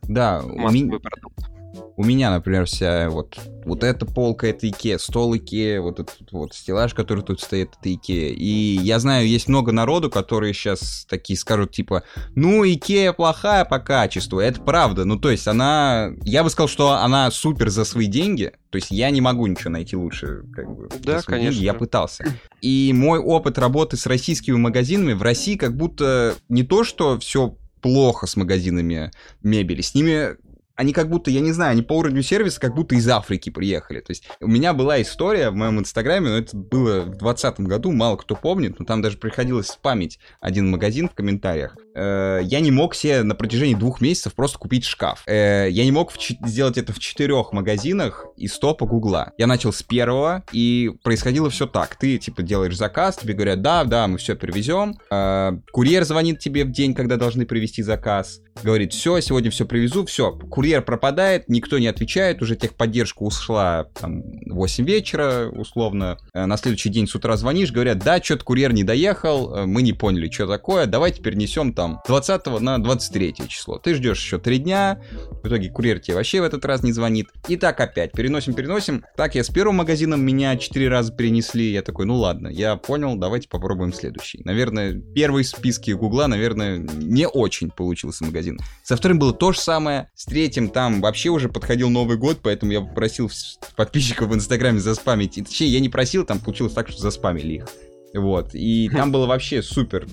[0.02, 0.98] Да, массовый ми...
[0.98, 1.52] продукт.
[1.96, 6.54] У меня, например, вся вот, вот эта полка, это Икея, стол Икея, вот этот вот
[6.54, 8.34] стеллаж, который тут стоит, это Икея.
[8.34, 12.02] И я знаю, есть много народу, которые сейчас такие скажут, типа,
[12.34, 14.40] ну, Икея плохая по качеству.
[14.40, 15.04] Это правда.
[15.04, 16.10] Ну, то есть она...
[16.22, 18.52] Я бы сказал, что она супер за свои деньги.
[18.70, 20.88] То есть я не могу ничего найти лучше, как бы.
[21.02, 21.52] Да, конечно.
[21.52, 21.64] Деньги.
[21.64, 22.24] Я пытался.
[22.62, 27.56] И мой опыт работы с российскими магазинами в России как будто не то, что все
[27.82, 29.10] плохо с магазинами
[29.42, 29.82] мебели.
[29.82, 30.36] С ними
[30.82, 34.00] они как будто, я не знаю, они по уровню сервиса как будто из Африки приехали.
[34.00, 37.92] То есть у меня была история в моем инстаграме, но это было в 2020 году,
[37.92, 41.76] мало кто помнит, но там даже приходилось спамить один магазин в комментариях.
[41.94, 45.22] Э, я не мог себе на протяжении двух месяцев просто купить шкаф.
[45.26, 49.32] Э, я не мог сделать это в четырех магазинах из топа Гугла.
[49.38, 51.96] Я начал с первого, и происходило все так.
[51.96, 54.98] Ты, типа, делаешь заказ, тебе говорят, да, да, мы все привезем.
[55.10, 58.40] Э, курьер звонит тебе в день, когда должны привезти заказ.
[58.62, 60.32] Говорит, все, сегодня все привезу, все.
[60.32, 66.18] Курьер пропадает, никто не отвечает, уже техподдержка ушла там 8 вечера, условно.
[66.34, 70.30] На следующий день с утра звонишь, говорят, да, что-то курьер не доехал, мы не поняли,
[70.30, 73.78] что такое, давайте перенесем там там 20 на 23 число.
[73.78, 75.02] Ты ждешь еще 3 дня,
[75.42, 77.26] в итоге курьер тебе вообще в этот раз не звонит.
[77.48, 79.04] И так опять, переносим, переносим.
[79.16, 83.16] Так, я с первым магазином меня 4 раза перенесли, я такой, ну ладно, я понял,
[83.16, 84.42] давайте попробуем следующий.
[84.44, 88.60] Наверное, первый в списке Гугла, наверное, не очень получился магазин.
[88.84, 92.70] Со вторым было то же самое, с третьим там вообще уже подходил Новый год, поэтому
[92.70, 93.28] я попросил
[93.74, 95.36] подписчиков в Инстаграме заспамить.
[95.36, 97.68] И, точнее, я не просил, там получилось так, что заспамили их.
[98.14, 100.06] Вот, и там было вообще супер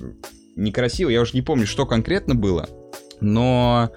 [0.60, 1.10] некрасиво.
[1.10, 2.68] Я уже не помню, что конкретно было,
[3.22, 3.92] но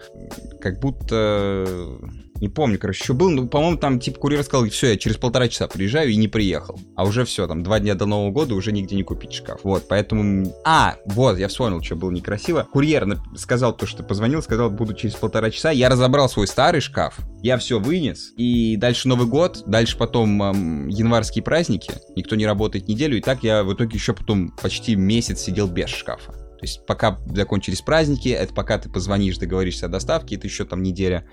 [0.60, 1.98] как будто
[2.42, 5.46] не помню, короче, еще был, ну, по-моему, там типа курьер сказал, все, я через полтора
[5.46, 6.76] часа приезжаю и не приехал.
[6.96, 9.60] А уже все, там, два дня до Нового года уже нигде не купить шкаф.
[9.62, 10.52] Вот, поэтому...
[10.64, 12.66] А, вот, я вспомнил, что было некрасиво.
[12.72, 15.70] Курьер сказал то, что позвонил, сказал, буду через полтора часа.
[15.70, 20.88] Я разобрал свой старый шкаф, я все вынес, и дальше Новый год, дальше потом эм,
[20.88, 25.38] январские праздники, никто не работает неделю, и так я в итоге еще потом почти месяц
[25.42, 26.41] сидел без шкафа.
[26.62, 30.80] То есть пока закончились праздники, это пока ты позвонишь, договоришься о доставке, это еще там
[30.80, 31.28] неделя.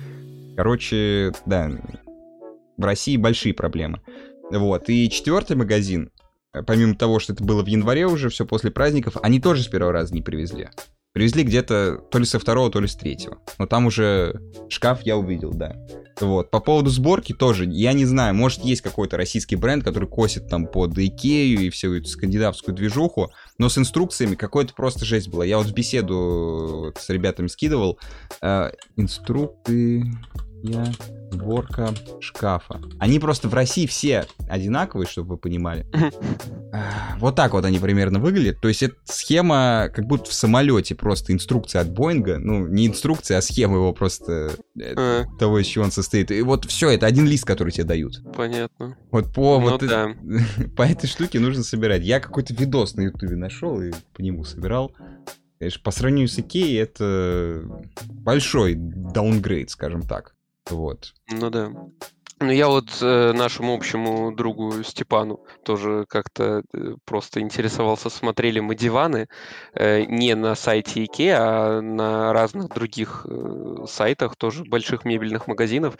[0.57, 1.69] Короче, да,
[2.77, 4.01] в России большие проблемы.
[4.49, 6.09] Вот, и четвертый магазин,
[6.65, 9.93] помимо того, что это было в январе уже, все после праздников, они тоже с первого
[9.93, 10.69] раза не привезли.
[11.13, 13.37] Привезли где-то то ли со второго, то ли с третьего.
[13.59, 15.75] Но там уже шкаф я увидел, да.
[16.21, 16.49] Вот.
[16.49, 20.65] По поводу сборки тоже, я не знаю, может есть какой-то российский бренд, который косит там
[20.65, 25.45] под Икею и всю эту скандинавскую движуху, но с инструкциями какой-то просто жесть была.
[25.45, 27.99] Я вот в беседу с ребятами скидывал.
[28.41, 30.05] Э, инструкты
[31.31, 32.81] сборка шкафа.
[32.99, 35.85] Они просто в России все одинаковые, чтобы вы понимали.
[37.17, 38.61] Вот так вот они примерно выглядят.
[38.61, 42.37] То есть это схема как будто в самолете просто инструкция от Боинга.
[42.37, 46.31] Ну, не инструкция, а схема его просто э, того, из чего он состоит.
[46.31, 48.21] И вот все, это один лист, который тебе дают.
[48.35, 48.95] Понятно.
[49.11, 49.81] Вот по, ну, вот
[50.77, 52.03] по этой штуке нужно собирать.
[52.03, 54.93] Я какой-то видос на ютубе нашел и по нему собирал.
[55.59, 57.63] Конечно, по сравнению с Икеей это
[58.07, 60.35] большой даунгрейд, скажем так.
[60.69, 61.13] Вот.
[61.31, 61.71] Ну да.
[62.41, 68.75] Ну, я вот э, нашему общему другу Степану тоже как-то э, просто интересовался, смотрели мы
[68.75, 69.27] диваны
[69.73, 75.97] э, не на сайте IKEA, а на разных других э, сайтах, тоже больших мебельных магазинов.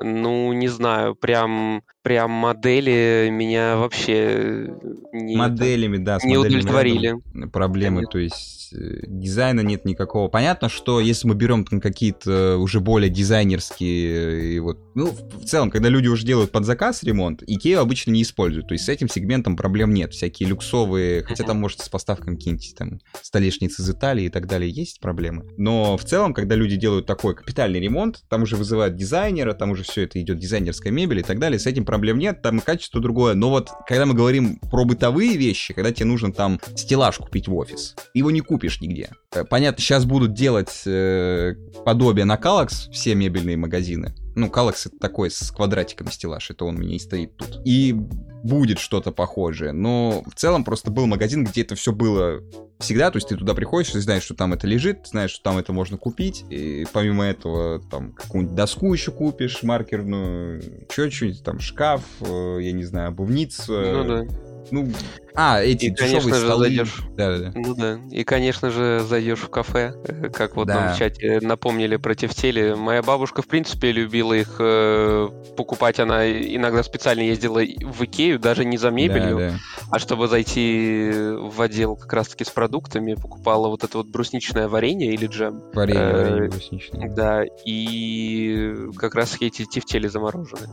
[0.00, 4.74] Ну, не знаю, прям, прям модели меня вообще
[5.12, 7.14] не, Моделями, да, с не удовлетворили.
[7.52, 10.28] Проблемы, то есть э, дизайна нет никакого.
[10.28, 15.48] Понятно, что если мы берем там какие-то уже более дизайнерские, и вот, ну, в в
[15.48, 18.66] целом, когда люди уже делают под заказ ремонт, Икею обычно не используют.
[18.66, 20.12] То есть с этим сегментом проблем нет.
[20.12, 24.68] Всякие люксовые, хотя там, может, с поставками какие-нибудь там столешницы из Италии и так далее
[24.68, 25.44] есть проблемы.
[25.56, 29.84] Но в целом, когда люди делают такой капитальный ремонт, там уже вызывают дизайнера, там уже
[29.84, 33.34] все это идет дизайнерская мебель и так далее, с этим проблем нет, там качество другое.
[33.34, 37.54] Но вот, когда мы говорим про бытовые вещи, когда тебе нужно там стеллаж купить в
[37.54, 39.10] офис, его не купишь нигде.
[39.32, 44.14] Э, Понятно, сейчас будут делать э, подобие на Калакс все мебельные магазины.
[44.34, 47.60] Ну, Калакс это такой с квадратиками стеллаж, это он у меня и стоит тут.
[47.64, 47.94] И
[48.42, 49.72] будет что-то похожее.
[49.72, 52.42] Но в целом просто был магазин, где это все было
[52.78, 55.58] всегда, то есть ты туда приходишь, ты знаешь, что там это лежит, знаешь, что там
[55.58, 62.02] это можно купить, и помимо этого там какую-нибудь доску еще купишь, маркерную, что-нибудь, там шкаф,
[62.20, 63.72] э, я не знаю, обувница.
[63.72, 64.22] Ну да.
[64.70, 64.92] Ну,
[65.36, 66.64] а, эти И, дешевые конечно же, столы.
[66.66, 66.96] зайдешь.
[67.16, 67.52] Да-да-да.
[67.54, 67.98] Ну да.
[68.10, 70.74] И, конечно же, зайдешь в кафе, э, как вот Да.
[70.86, 72.74] нам в чате напомнили про тефтели.
[72.74, 76.00] Моя бабушка, в принципе, любила их э, покупать.
[76.00, 79.56] Она иногда специально ездила в Икею, даже не за мебелью, Да, да.
[79.90, 85.12] а чтобы зайти в отдел как раз-таки с продуктами, покупала вот это вот брусничное варенье
[85.12, 85.62] или джем.
[85.74, 87.10] Варенье, Э, варенье брусничное.
[87.14, 90.66] Да, и как раз эти тефтели заморожены.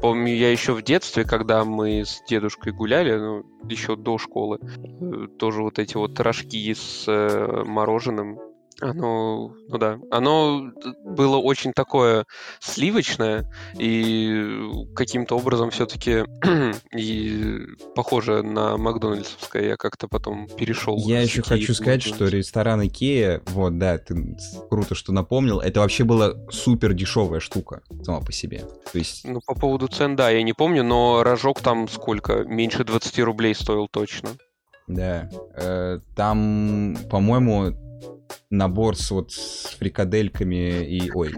[0.00, 5.26] Помню, я еще в детстве, когда мы с дедушкой гуляли, ну, еще до школы, э,
[5.38, 8.38] тоже вот эти вот рожки с э, мороженым,
[8.80, 10.72] оно, ну да, оно
[11.04, 12.26] было очень такое
[12.60, 16.24] сливочное и каким-то образом все-таки
[16.96, 17.58] и
[17.94, 19.68] похоже на Макдональдсовское.
[19.68, 20.96] Я как-то потом перешел.
[20.98, 24.36] Я еще Икеи хочу сказать, что ресторан Икея, вот, да, ты
[24.68, 28.64] круто, что напомнил, это вообще была супер дешевая штука сама по себе.
[28.92, 32.44] То есть, Ну, по поводу цен, да, я не помню, но рожок там сколько?
[32.44, 34.30] Меньше 20 рублей стоил точно.
[34.88, 37.72] да, э, там, по-моему,
[38.50, 41.34] набор с вот с фрикадельками и, ой,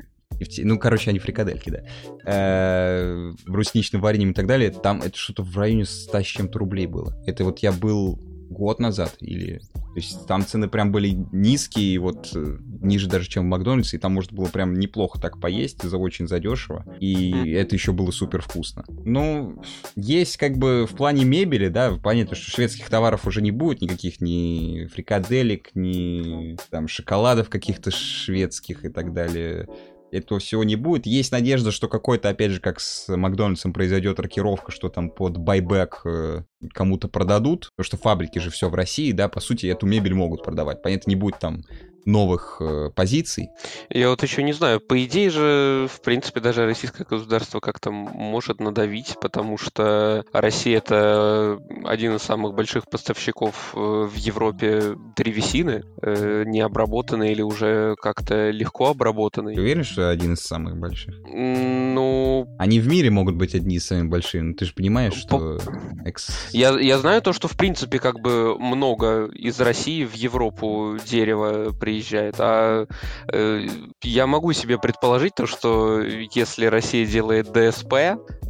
[0.59, 1.83] ну, короче, они фрикадельки, да,
[2.25, 6.87] э, брусничным вареньем и так далее, там это что-то в районе 100 с чем-то рублей
[6.87, 7.17] было.
[7.27, 8.21] Это вот я был
[8.53, 9.59] год назад или...
[9.59, 14.01] То есть там цены прям были низкие, вот э, ниже даже, чем в Макдональдсе, и
[14.01, 18.41] там можно было прям неплохо так поесть за очень задешево, и это еще было супер
[18.41, 18.85] вкусно.
[19.05, 19.63] Ну,
[19.95, 24.23] есть как бы в плане мебели, да, понятно, что шведских товаров уже не будет, никаких
[24.23, 29.69] ни фрикаделек, ни там шоколадов каких-то шведских и так далее
[30.13, 31.07] этого всего не будет.
[31.07, 36.03] Есть надежда, что какой-то, опять же, как с Макдональдсом произойдет рокировка, что там под байбек
[36.05, 40.15] э, кому-то продадут, потому что фабрики же все в России, да, по сути, эту мебель
[40.15, 40.83] могут продавать.
[40.83, 41.63] Понятно, не будет там
[42.05, 43.49] новых э, позиций.
[43.91, 48.61] Я вот еще не знаю, по идее же, в принципе, даже российское государство как-то может
[48.61, 56.45] надавить, потому что Россия это один из самых больших поставщиков э, в Европе древесины, э,
[56.47, 59.59] необработанной или уже как-то легко Ты обработанной.
[59.59, 61.15] уверен, что один из самых больших?
[61.25, 65.59] Ну, Они в мире могут быть одни из самых больших, но ты же понимаешь, что...
[66.05, 70.97] экс- Я, я знаю то, что в принципе как бы много из России в Европу
[71.07, 72.87] дерева приезжает, а
[73.33, 73.67] э,
[74.03, 77.95] я могу себе предположить то, что если Россия делает ДСП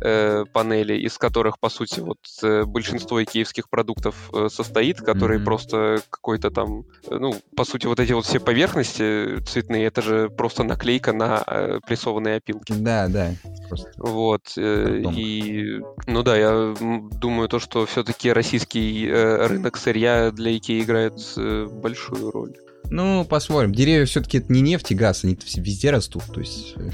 [0.01, 5.45] э, панели, из которых по сути вот э, большинство киевских продуктов э, состоит, которые Мгм.
[5.45, 10.29] просто какой-то там, э, ну по сути вот эти вот все поверхности цветные, это же
[10.31, 12.73] просто наклейка на э, прессованные опилки.
[12.73, 13.33] Да, да.
[13.69, 13.91] Просто...
[13.97, 16.75] Вот, э, и, ну да, я
[17.21, 22.62] думаю то, что все-таки российский э, рынок сырья для Икеи играет э, большую роль.
[22.91, 23.73] Ну, посмотрим.
[23.75, 26.91] Деревья все-таки это не нефть и газ, они везде растут, то есть э,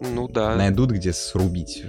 [0.00, 0.54] Ну да.
[0.54, 1.82] найдут, где срубить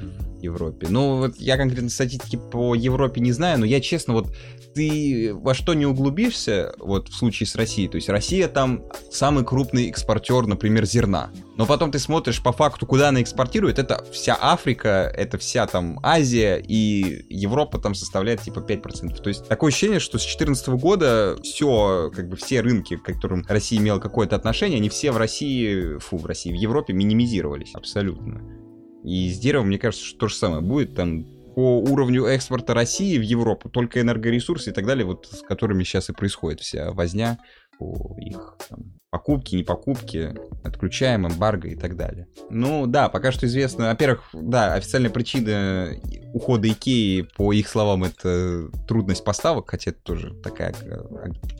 [0.43, 0.88] Европе.
[0.89, 4.34] Ну, вот я конкретно статистики по Европе не знаю, но я честно, вот
[4.73, 9.45] ты во что не углубишься, вот в случае с Россией, то есть Россия там самый
[9.45, 11.32] крупный экспортер, например, зерна.
[11.56, 15.99] Но потом ты смотришь по факту, куда она экспортирует, это вся Африка, это вся там
[16.03, 19.21] Азия, и Европа там составляет типа 5%.
[19.21, 23.45] То есть такое ощущение, что с 2014 года все, как бы все рынки, к которым
[23.47, 28.62] Россия имела какое-то отношение, они все в России, фу, в России, в Европе минимизировались абсолютно.
[29.03, 30.95] И с деревом, мне кажется, что то же самое будет.
[30.95, 35.84] Там по уровню экспорта России в Европу только энергоресурсы и так далее, вот с которыми
[35.84, 37.38] сейчас и происходит вся возня
[37.78, 42.28] по их там, покупки, не покупки, отключаем эмбарго и так далее.
[42.49, 45.91] Ну да, пока что известно, во-первых, да, официальная причина
[46.34, 50.73] ухода Икеи, по их словам, это трудность поставок, хотя это тоже такая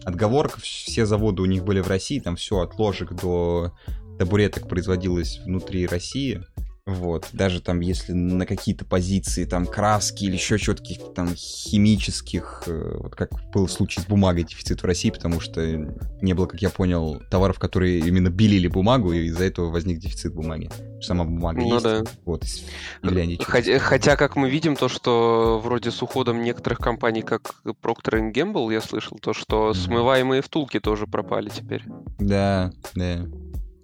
[0.04, 0.60] отговорка.
[0.62, 3.74] Все заводы у них были в России, там все от ложек до
[4.18, 6.44] табуреток производилось внутри России.
[6.86, 12.64] Вот, даже там, если на какие-то позиции, там, краски или еще что-то каких-то там химических,
[12.68, 15.62] э, вот как был случай с бумагой, дефицит в России, потому что
[16.22, 20.34] не было, как я понял, товаров, которые именно белили бумагу, и из-за этого возник дефицит
[20.34, 20.70] бумаги.
[21.02, 21.84] Сама бумага ну, есть.
[21.84, 22.04] Да.
[22.26, 22.44] Вот,
[23.44, 28.74] хотя, хотя, как мы видим, то, что вроде с уходом некоторых компаний, как Procter Gamble,
[28.74, 29.74] я слышал, то, что mm-hmm.
[29.74, 31.84] смываемые втулки тоже пропали теперь.
[32.20, 33.26] Да, да.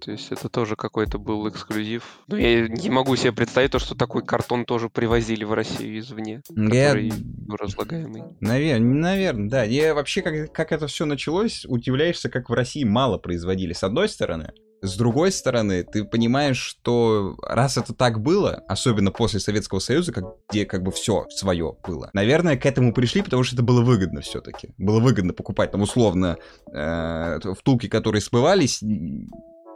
[0.00, 2.02] То есть это тоже какой-то был эксклюзив.
[2.26, 6.42] Но я не могу себе представить то, что такой картон тоже привозили в Россию извне,
[6.48, 6.64] я...
[6.64, 7.12] который
[7.48, 8.22] разлагаемый.
[8.40, 9.62] Наверное, наверное, да.
[9.64, 13.72] Я вообще, как, как это все началось, удивляешься, как в России мало производили.
[13.72, 19.40] С одной стороны, с другой стороны, ты понимаешь, что раз это так было, особенно после
[19.40, 23.56] Советского Союза, как, где как бы все свое было, наверное, к этому пришли, потому что
[23.56, 24.70] это было выгодно все-таки.
[24.78, 26.38] Было выгодно покупать там условно
[26.72, 28.82] э, втулки, которые смывались,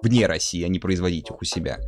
[0.05, 1.79] вне России, а не производить их у себя.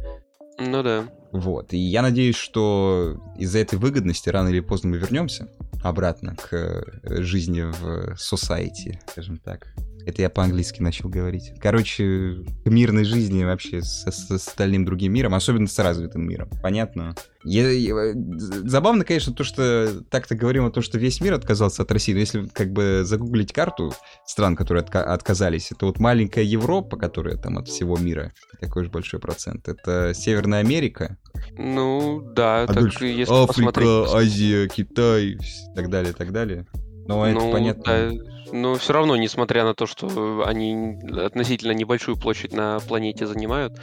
[0.58, 1.04] Ну да.
[1.32, 1.72] Вот.
[1.72, 5.48] И я надеюсь, что из-за этой выгодности рано или поздно мы вернемся
[5.82, 9.74] обратно к э, жизни в society, скажем так.
[10.06, 11.52] Это я по-английски начал говорить.
[11.60, 16.48] Короче, к мирной жизни вообще с, с остальным другим миром, особенно с развитым миром.
[16.62, 17.16] Понятно?
[17.42, 21.90] Я, я, забавно, конечно, то, что так-то говорим о том, что весь мир отказался от
[21.90, 23.92] России, но если как бы загуглить карту
[24.24, 28.90] стран, которые отка- отказались, это вот маленькая Европа, которая там от всего мира, такой же
[28.90, 29.66] большой процент.
[29.66, 31.18] Это Северная Америка.
[31.58, 34.14] Ну, да, а так дальше если Африка, посмотреть...
[34.14, 35.38] Азия, Китай, и
[35.74, 36.66] так далее, и так далее.
[37.08, 37.84] Но ну, это понятно.
[37.84, 38.10] Да,
[38.52, 43.74] но все равно, несмотря на то, что они относительно небольшую площадь на планете занимают,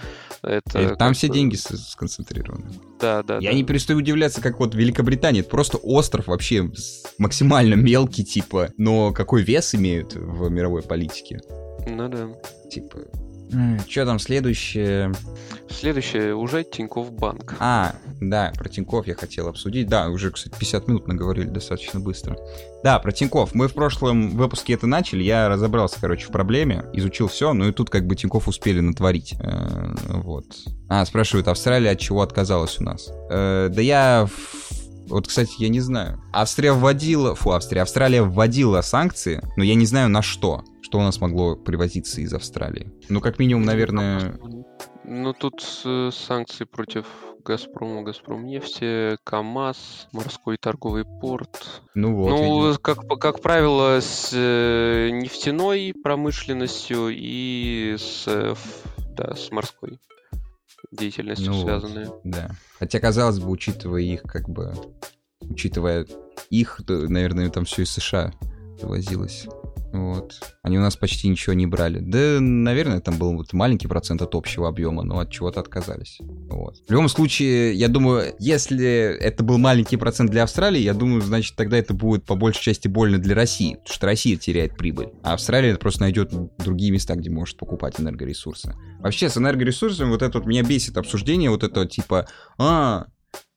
[0.42, 0.82] это...
[0.82, 2.72] И там все деньги сконцентрированы.
[3.00, 3.36] Да, да.
[3.40, 3.56] Я да.
[3.56, 6.70] не перестаю удивляться, как вот Великобритания, это просто остров вообще
[7.18, 11.42] максимально мелкий, типа, но какой вес имеют в мировой политике.
[11.88, 12.30] Ну да.
[12.70, 13.00] Типа,
[13.88, 15.14] что там следующее?
[15.70, 17.56] Следующее уже Тиньков Банк.
[17.60, 19.88] А, да, про Тиньков я хотел обсудить.
[19.88, 22.38] Да, уже, кстати, 50 минут наговорили достаточно быстро.
[22.84, 23.56] Да, про Тиньков.
[23.56, 25.24] Мы в прошлом выпуске это начали.
[25.24, 29.36] Я разобрался, короче, в проблеме, изучил все, ну и тут как бы Тиньков успели натворить.
[29.40, 30.46] Э, вот.
[30.90, 33.12] А, спрашивают, Австралия от чего отказалась у нас?
[33.30, 34.28] Э, да я
[35.08, 36.22] вот, кстати, я не знаю.
[36.32, 37.36] Австрия вводила...
[37.36, 37.82] Фу, Австрия.
[37.82, 40.64] Австралия вводила санкции, но я не знаю на что
[40.94, 42.92] что у нас могло привозиться из Австралии?
[43.10, 44.40] Ну, как минимум, наверное...
[45.04, 47.08] Ну, тут э, санкции против
[47.44, 51.82] Газпрома, Газпром нефти, КАМАЗ, морской торговый порт.
[51.96, 52.30] Ну вот.
[52.30, 58.54] Ну, как, как правило, с э, нефтяной промышленностью и с, э,
[59.18, 60.00] да, с морской
[60.92, 62.06] деятельностью ну связанные.
[62.06, 62.52] Вот, да.
[62.78, 64.76] Хотя, казалось бы, учитывая их, как бы,
[65.42, 66.06] учитывая
[66.52, 68.32] их, то, наверное, там все из США
[68.80, 69.48] довозилось.
[69.94, 70.40] Вот.
[70.64, 72.00] Они у нас почти ничего не брали.
[72.00, 76.18] Да, наверное, там был вот маленький процент от общего объема, но от чего-то отказались.
[76.20, 76.78] Вот.
[76.88, 81.56] В любом случае, я думаю, если это был маленький процент для Австралии, я думаю, значит,
[81.56, 85.10] тогда это будет по большей части больно для России, потому что Россия теряет прибыль.
[85.22, 88.76] А Австралия просто найдет другие места, где может покупать энергоресурсы.
[89.00, 92.28] Вообще, с энергоресурсами вот это вот меня бесит обсуждение вот этого типа,
[92.58, 93.06] а,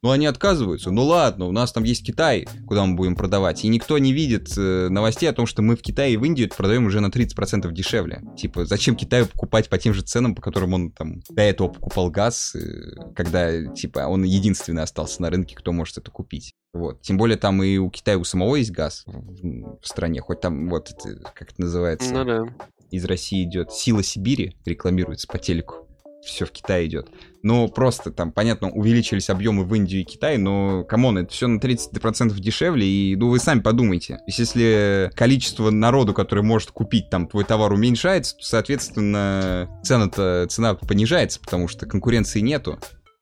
[0.07, 0.93] ну, они отказываются.
[0.93, 3.65] Ну ладно, у нас там есть Китай, куда мы будем продавать.
[3.65, 6.49] И никто не видит э, новостей о том, что мы в Китае и в Индию
[6.57, 8.23] продаем уже на 30% дешевле.
[8.37, 12.11] Типа, зачем Китаю покупать по тем же ценам, по которым он там до этого покупал
[12.11, 16.55] газ, э, когда, типа, он единственный остался на рынке, кто может это купить.
[16.73, 17.03] Вот.
[17.03, 20.69] Тем более там и у Китая у самого есть газ в, в стране, хоть там
[20.69, 22.45] вот, это, как это называется, ну, да.
[22.93, 25.87] из России идет «Сила Сибири», рекламируется по телеку
[26.27, 27.09] все в Китай идет.
[27.47, 31.47] Ну, просто там, понятно, увеличились объемы в Индию и Китай, но, come on, это все
[31.47, 34.19] на 30% дешевле, и, ну, вы сами подумайте.
[34.27, 41.39] Если количество народу, который может купить там твой товар уменьшается, то, соответственно, цена-то, цена понижается,
[41.39, 42.81] потому что конкуренции нету.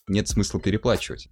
[0.08, 1.28] Нет смысла переплачивать.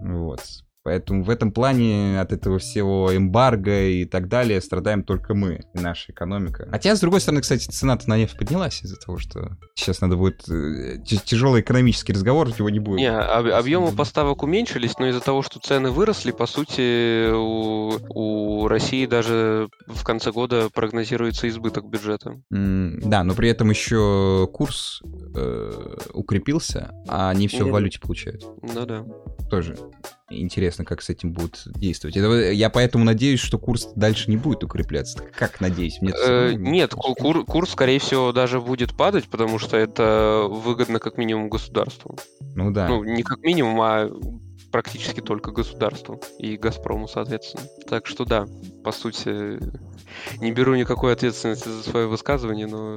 [0.00, 0.40] Вот.
[0.84, 5.78] Поэтому в этом плане от этого всего эмбарго и так далее страдаем только мы и
[5.78, 6.66] наша экономика.
[6.70, 10.48] Хотя, с другой стороны, кстати, цена-то на нефть поднялась из-за того, что сейчас надо будет
[10.48, 12.98] э, тяжелый экономический разговор, его не будет.
[12.98, 18.68] Не, об, объемы поставок уменьшились, но из-за того, что цены выросли, по сути, у, у
[18.68, 22.40] России даже в конце года прогнозируется избыток бюджета.
[22.52, 25.00] Mm, да, но при этом еще курс
[25.36, 27.68] э, укрепился, а они все mm.
[27.68, 28.44] в валюте получают.
[28.62, 29.04] Ну да.
[29.52, 29.76] Тоже
[30.30, 32.16] Интересно, как с этим будут действовать.
[32.16, 35.18] Это, я поэтому надеюсь, что курс дальше не будет укрепляться.
[35.36, 36.00] Как надеюсь?
[36.00, 41.18] Мне э, нет, кур, курс, скорее всего, даже будет падать, потому что это выгодно как
[41.18, 42.18] минимум государству.
[42.54, 42.88] Ну да.
[42.88, 44.10] Ну, не как минимум, а
[44.72, 47.62] практически только государству и Газпрому, соответственно.
[47.88, 48.48] Так что да,
[48.82, 49.60] по сути,
[50.38, 52.96] не беру никакой ответственности за свое высказывание, но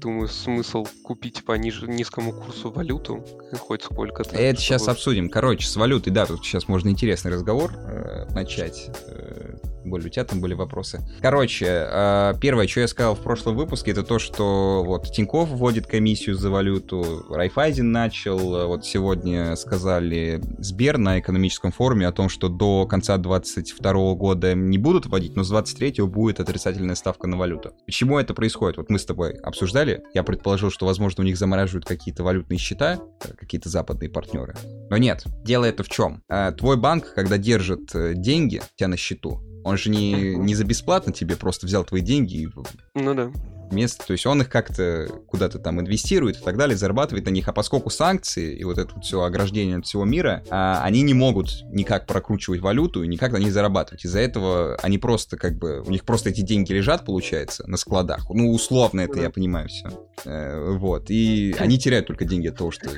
[0.00, 3.24] думаю, смысл купить по ниж- низкому курсу валюту
[3.58, 4.36] хоть сколько-то.
[4.36, 5.28] Это сейчас обсудим.
[5.28, 8.90] Короче, с валютой, да, тут сейчас можно интересный разговор э, начать.
[9.08, 9.55] Э,
[9.86, 11.00] более у тебя там были вопросы.
[11.20, 15.86] Короче, э, первое, что я сказал в прошлом выпуске, это то, что вот Тиньков вводит
[15.86, 22.28] комиссию за валюту, Райфайзен начал, э, вот сегодня сказали Сбер на экономическом форуме о том,
[22.28, 27.36] что до конца 2022 года не будут вводить, но с 23 будет отрицательная ставка на
[27.36, 27.72] валюту.
[27.86, 28.76] Почему это происходит?
[28.76, 32.98] Вот мы с тобой обсуждали, я предположил, что, возможно, у них замораживают какие-то валютные счета,
[33.24, 34.54] э, какие-то западные партнеры.
[34.90, 36.22] Но нет, дело это в чем?
[36.56, 41.12] Твой банк, когда держит деньги у тебя на счету, он же не, не за бесплатно
[41.12, 42.48] тебе просто взял твои деньги и...
[42.94, 43.32] Ну да.
[43.72, 47.48] Место, то есть он их как-то куда-то там инвестирует и так далее, зарабатывает на них.
[47.48, 51.14] А поскольку санкции и вот это вот все ограждение от всего мира, а, они не
[51.14, 54.04] могут никак прокручивать валюту и никак на ней зарабатывать.
[54.04, 58.30] Из-за этого они просто как бы, у них просто эти деньги лежат, получается, на складах.
[58.30, 59.22] Ну, условно это, да.
[59.22, 59.88] я понимаю все.
[60.24, 61.10] Э, вот.
[61.10, 62.88] И они теряют только деньги от того, что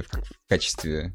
[0.00, 1.14] в, в качестве...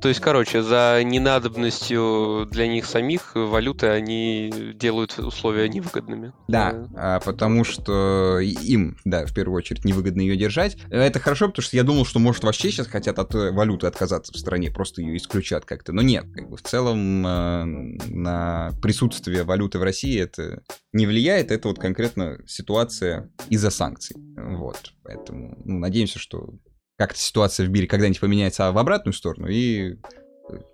[0.00, 6.32] То есть, короче, за ненадобностью для них самих валюты они делают условия невыгодными.
[6.48, 10.76] Да, а, потому что им, да, в первую очередь, невыгодно ее держать.
[10.90, 14.36] Это хорошо, потому что я думал, что, может, вообще сейчас хотят от валюты отказаться в
[14.36, 15.92] стране, просто ее исключат как-то.
[15.92, 17.64] Но нет, как бы в целом э,
[18.08, 20.62] на присутствие валюты в России это
[20.92, 21.50] не влияет.
[21.50, 24.16] Это вот конкретно ситуация из-за санкций.
[24.36, 26.54] Вот, поэтому ну, надеемся, что
[26.96, 29.96] как-то ситуация в мире когда-нибудь поменяется в обратную сторону, и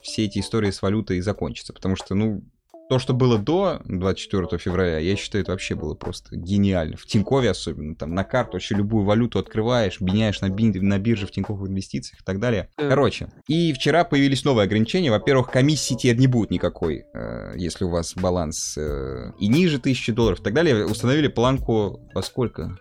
[0.03, 1.73] все эти истории с валютой закончатся.
[1.73, 2.43] Потому что, ну,
[2.89, 6.99] то, что было до 24 февраля, я считаю, это вообще было просто гениально.
[6.99, 11.27] В Тинькове особенно, там, на карту вообще любую валюту открываешь, меняешь на, би- на бирже
[11.27, 12.69] в Тиньковых инвестициях и так далее.
[12.77, 15.11] Короче, и вчера появились новые ограничения.
[15.11, 20.13] Во-первых, комиссии теперь не будет никакой, э, если у вас баланс э, и ниже 1000
[20.13, 20.85] долларов и так далее.
[20.85, 22.77] Установили планку во сколько?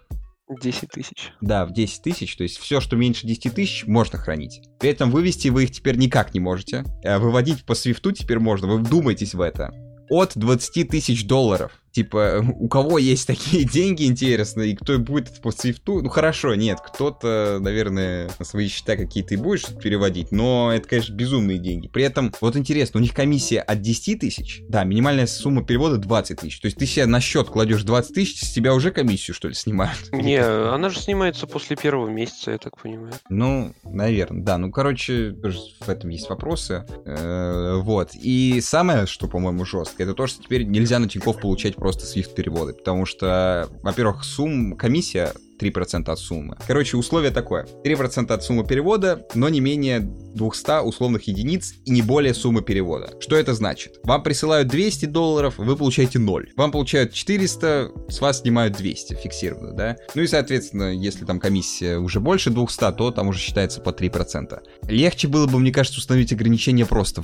[0.59, 1.31] 10 тысяч.
[1.41, 4.61] Да, в 10 тысяч, то есть все, что меньше 10 тысяч, можно хранить.
[4.79, 6.83] При этом вывести вы их теперь никак не можете.
[7.05, 9.71] А выводить по свифту теперь можно, вы вдумайтесь в это.
[10.09, 11.80] От 20 тысяч долларов.
[11.91, 16.01] Типа, у кого есть такие деньги, интересно, и кто будет по свифту?
[16.01, 21.13] Ну, хорошо, нет, кто-то, наверное, на свои счета какие-то и будешь переводить, но это, конечно,
[21.13, 21.87] безумные деньги.
[21.87, 26.39] При этом, вот интересно, у них комиссия от 10 тысяч, да, минимальная сумма перевода 20
[26.39, 26.59] тысяч.
[26.59, 29.53] То есть ты себе на счет кладешь 20 тысяч, с тебя уже комиссию, что ли,
[29.53, 29.97] снимают?
[30.11, 33.13] Не, она же снимается после первого месяца, я так понимаю.
[33.29, 34.57] Ну, наверное, да.
[34.57, 36.85] Ну, короче, в этом есть вопросы.
[37.05, 38.11] Э, вот.
[38.13, 42.35] И самое, что, по-моему, жестко, это то, что теперь нельзя на Тинькофф получать просто SWIFT
[42.35, 46.57] переводы, потому что, во-первых, сумм, комиссия 3% от суммы.
[46.67, 47.67] Короче, условие такое.
[47.83, 53.11] 3% от суммы перевода, но не менее 200 условных единиц и не более суммы перевода.
[53.19, 53.99] Что это значит?
[54.03, 56.51] Вам присылают 200 долларов, вы получаете 0.
[56.55, 59.97] Вам получают 400, с вас снимают 200 фиксированно, да?
[60.15, 64.59] Ну и, соответственно, если там комиссия уже больше 200, то там уже считается по 3%.
[64.87, 67.21] Легче было бы, мне кажется, установить ограничение просто.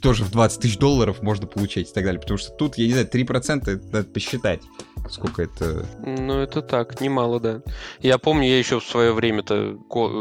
[0.00, 2.20] Тоже в 20 тысяч долларов можно получать и так далее.
[2.20, 4.60] Потому что тут, я не знаю, 3% это надо посчитать
[5.10, 5.86] сколько это...
[6.04, 7.55] Ну, это так, немало, да.
[8.00, 9.78] Я помню, я еще в свое время-то,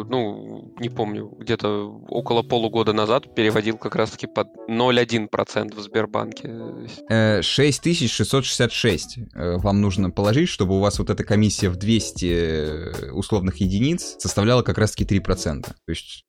[0.09, 6.51] ну, не помню, где-то около полугода назад переводил как раз-таки под 0,1% в Сбербанке.
[7.41, 13.57] 6666 э, вам нужно положить, чтобы у вас вот эта комиссия в 200 э, условных
[13.57, 15.63] единиц составляла как раз-таки 3%.
[15.63, 16.25] То есть...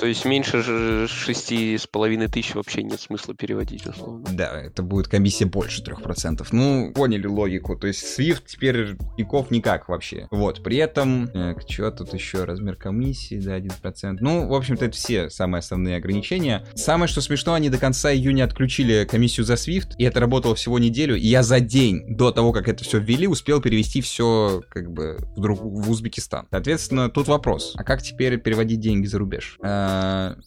[0.00, 4.26] То есть меньше 6,5 тысяч вообще нет смысла переводить, условно.
[4.32, 6.46] Да, это будет комиссия больше 3%.
[6.52, 7.76] Ну, поняли логику.
[7.76, 10.28] То есть Swift теперь Тинькофф никак вообще.
[10.30, 14.18] Вот, при этом, э, что тут еще, размер комиссии, да, 1%.
[14.20, 16.64] Ну, в общем-то, это все самые основные ограничения.
[16.74, 20.78] Самое, что смешно, они до конца июня отключили комиссию за Swift, и это работало всего
[20.78, 24.92] неделю, и я за день до того, как это все ввели, успел перевести все, как
[24.92, 26.46] бы, в, друг, в Узбекистан.
[26.50, 29.58] Соответственно, тут вопрос, а как теперь переводить деньги за рубеж?
[29.62, 29.87] А...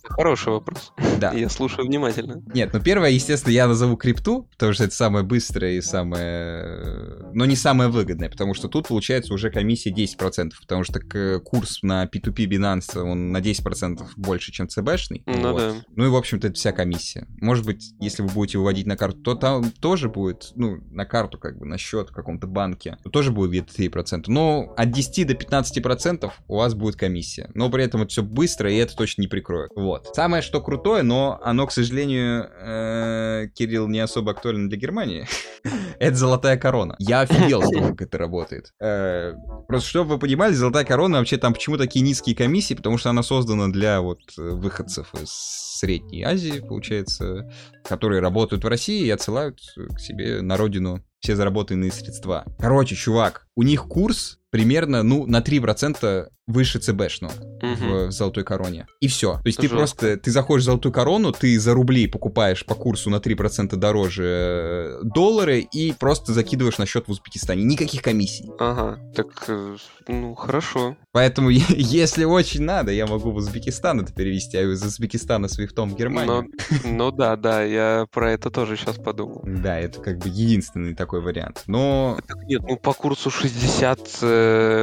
[0.09, 0.93] Хороший вопрос.
[1.19, 1.31] Да.
[1.31, 2.41] Я слушаю внимательно.
[2.53, 7.45] Нет, ну первое, естественно, я назову крипту, потому что это самое быстрое и самое но
[7.45, 10.99] не самое выгодное, потому что тут получается уже комиссия 10%, потому что
[11.39, 15.23] курс на P2P Binance, он на 10% больше, чем ЦБшный.
[15.25, 15.57] Ну, вот.
[15.57, 15.75] да.
[15.95, 17.27] ну и, в общем-то, это вся комиссия.
[17.39, 21.37] Может быть, если вы будете выводить на карту, то там тоже будет, ну, на карту,
[21.37, 24.25] как бы, на счет в каком-то банке, то тоже будет где-то 3%.
[24.27, 27.49] Но от 10 до 15% у вас будет комиссия.
[27.53, 29.71] Но при этом это все быстро, и это точно не прикроют.
[29.75, 30.15] Вот.
[30.15, 35.27] Самое, что крутое, но оно, к сожалению, э, Кирилл, не особо актуально для Германии.
[35.99, 36.95] Это золотая корона.
[36.99, 38.73] Я офигел, как это работает.
[38.79, 39.33] Э,
[39.67, 43.23] просто, чтобы вы понимали, золотая корона вообще там почему такие низкие комиссии, потому что она
[43.23, 45.29] создана для вот выходцев из
[45.79, 47.51] Средней Азии, получается,
[47.83, 49.59] которые работают в России и отсылают
[49.95, 52.45] к себе на родину все заработанные средства.
[52.59, 58.07] Короче, чувак, у них курс примерно, ну, на 3% выше ЦБшного угу.
[58.07, 58.85] в золотой короне.
[58.99, 59.35] И все.
[59.35, 59.69] То есть Жестко.
[59.69, 63.75] ты просто, ты заходишь в золотую корону, ты за рубли покупаешь по курсу на 3%
[63.77, 67.63] дороже э, доллары и просто закидываешь на счет в Узбекистане.
[67.63, 68.49] Никаких комиссий.
[68.59, 69.77] Ага, так, э,
[70.07, 70.97] ну, хорошо.
[71.13, 75.95] Поэтому, если очень надо, я могу в Узбекистан это перевести, а из Узбекистана свифтом в
[75.95, 76.49] Германию.
[76.83, 79.43] Ну, ну да, да, я про это тоже сейчас подумал.
[79.45, 81.63] Да, это как бы единственный такой вариант.
[81.67, 82.19] Но...
[82.45, 84.40] Нет, ну по курсу 60 э,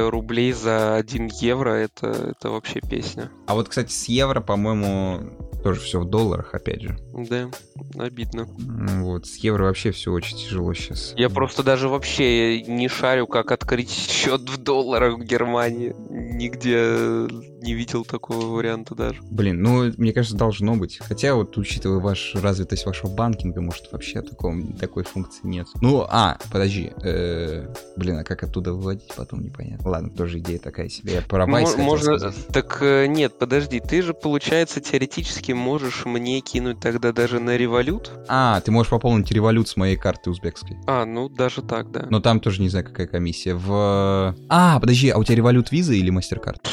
[0.09, 3.31] рублей за 1 евро это, это вообще песня.
[3.47, 6.97] А вот, кстати, с евро, по-моему, тоже все в долларах, опять же.
[7.13, 7.49] Да,
[7.97, 8.47] обидно.
[8.47, 11.13] Вот, с евро вообще все очень тяжело сейчас.
[11.17, 15.95] Я просто даже вообще не шарю, как открыть счет в долларах в Германии.
[16.09, 17.27] Нигде
[17.61, 19.21] не видел такого варианта даже.
[19.23, 20.99] Блин, ну, мне кажется, должно быть.
[20.99, 25.67] Хотя вот, учитывая ваш, развитость вашего банкинга, может, вообще таком, такой функции нет.
[25.81, 26.91] Ну, а, подожди.
[27.03, 29.89] Э, блин, а как оттуда выводить потом, непонятно.
[29.89, 31.15] Ладно, тоже идея такая себе.
[31.15, 32.31] Я про Можно...
[32.51, 38.11] Так э, нет, подожди, ты же, получается, теоретически можешь мне кинуть тогда даже на револют.
[38.27, 40.77] А, ты можешь пополнить револют с моей карты узбекской.
[40.87, 42.07] А, ну даже так, да.
[42.09, 43.55] Но там тоже не знаю, какая комиссия.
[43.55, 44.35] В...
[44.49, 46.67] А, подожди, а у тебя револют виза или мастер-карт?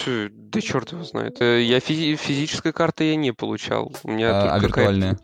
[0.57, 1.37] Да черт его знает.
[1.41, 3.93] Э, я физи- физической карты я не получал.
[4.05, 5.19] У меня а, а виртуальная?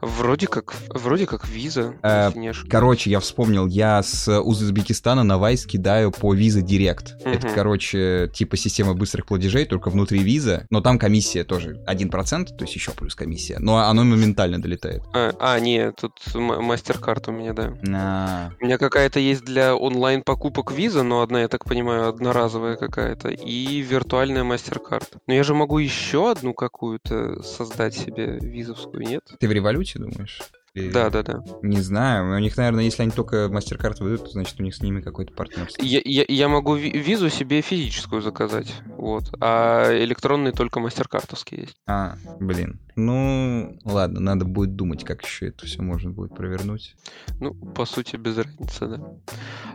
[0.00, 1.94] Вроде как, вроде как виза.
[2.02, 2.32] Э,
[2.68, 7.14] короче, я вспомнил, я с Узбекистана на Вайс кидаю по виза Директ.
[7.20, 7.30] Угу.
[7.30, 12.64] Это, короче, типа система быстрых платежей, только внутри виза, но там комиссия тоже 1%, то
[12.64, 13.58] есть еще плюс комиссия.
[13.60, 15.04] Но оно моментально долетает.
[15.14, 17.72] А, а нет, тут мастер-карт у меня, да.
[17.94, 18.50] А.
[18.60, 23.80] У меня какая-то есть для онлайн-покупок виза, но одна, я так понимаю, одноразовая какая-то, и
[23.80, 25.18] виртуальная MasterCard.
[25.26, 29.24] Но я же могу еще одну какую-то создать себе визовскую, нет?
[29.38, 30.40] Ты в революте думаешь?
[30.76, 31.42] Да, да, да.
[31.62, 32.36] Не знаю.
[32.36, 35.32] У них, наверное, если они только MasterCard выдают, то значит у них с ними какой-то
[35.32, 35.82] партнерство.
[35.82, 39.32] Я, я, я могу визу себе физическую заказать, вот.
[39.40, 41.76] А электронные только MasterCardовские есть.
[41.86, 42.80] А, блин.
[42.96, 46.96] Ну, ладно, надо будет думать, как еще это все можно будет провернуть.
[47.40, 49.00] Ну, по сути, без разницы, да.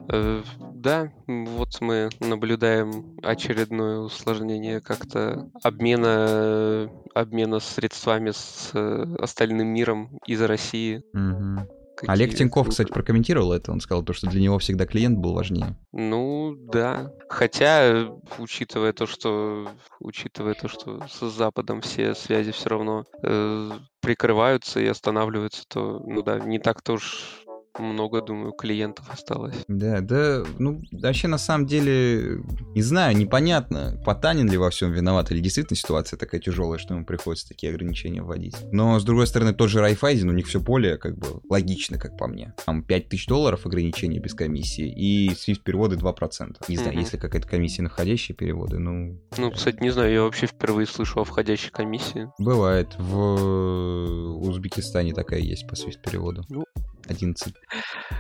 [0.10, 0.44] Э,
[0.74, 10.42] да, вот мы наблюдаем очередное усложнение как-то обмена, обмена средствами с э, остальным миром из
[10.42, 11.68] России Угу.
[12.08, 13.72] Олег Тиньков, кстати, прокомментировал это.
[13.72, 15.78] Он сказал, то, что для него всегда клиент был важнее.
[15.92, 17.14] Ну, да.
[17.30, 19.68] Хотя, учитывая то, что
[20.00, 23.72] учитывая то, что с Западом все связи все равно э,
[24.02, 27.41] прикрываются и останавливаются, то, ну да, не так-то уж
[27.80, 29.56] много, думаю, клиентов осталось.
[29.68, 32.42] Да, да, ну, вообще, на самом деле,
[32.76, 37.06] не знаю, непонятно, Потанин ли во всем виноват, или действительно ситуация такая тяжелая, что ему
[37.06, 38.56] приходится такие ограничения вводить.
[38.72, 42.18] Но, с другой стороны, тот же Райфайзен, у них все более, как бы, логично, как
[42.18, 42.54] по мне.
[42.66, 46.56] Там 5000 долларов ограничения без комиссии, и Swift переводы 2%.
[46.68, 47.00] Не знаю, mm-hmm.
[47.00, 49.20] если какая-то комиссия на входящие переводы, ну...
[49.38, 52.30] Ну, кстати, не знаю, я вообще впервые слышу о входящей комиссии.
[52.40, 56.44] Бывает, в Узбекистане такая есть по Swift переводу.
[56.50, 56.66] Ну,
[57.12, 57.54] 11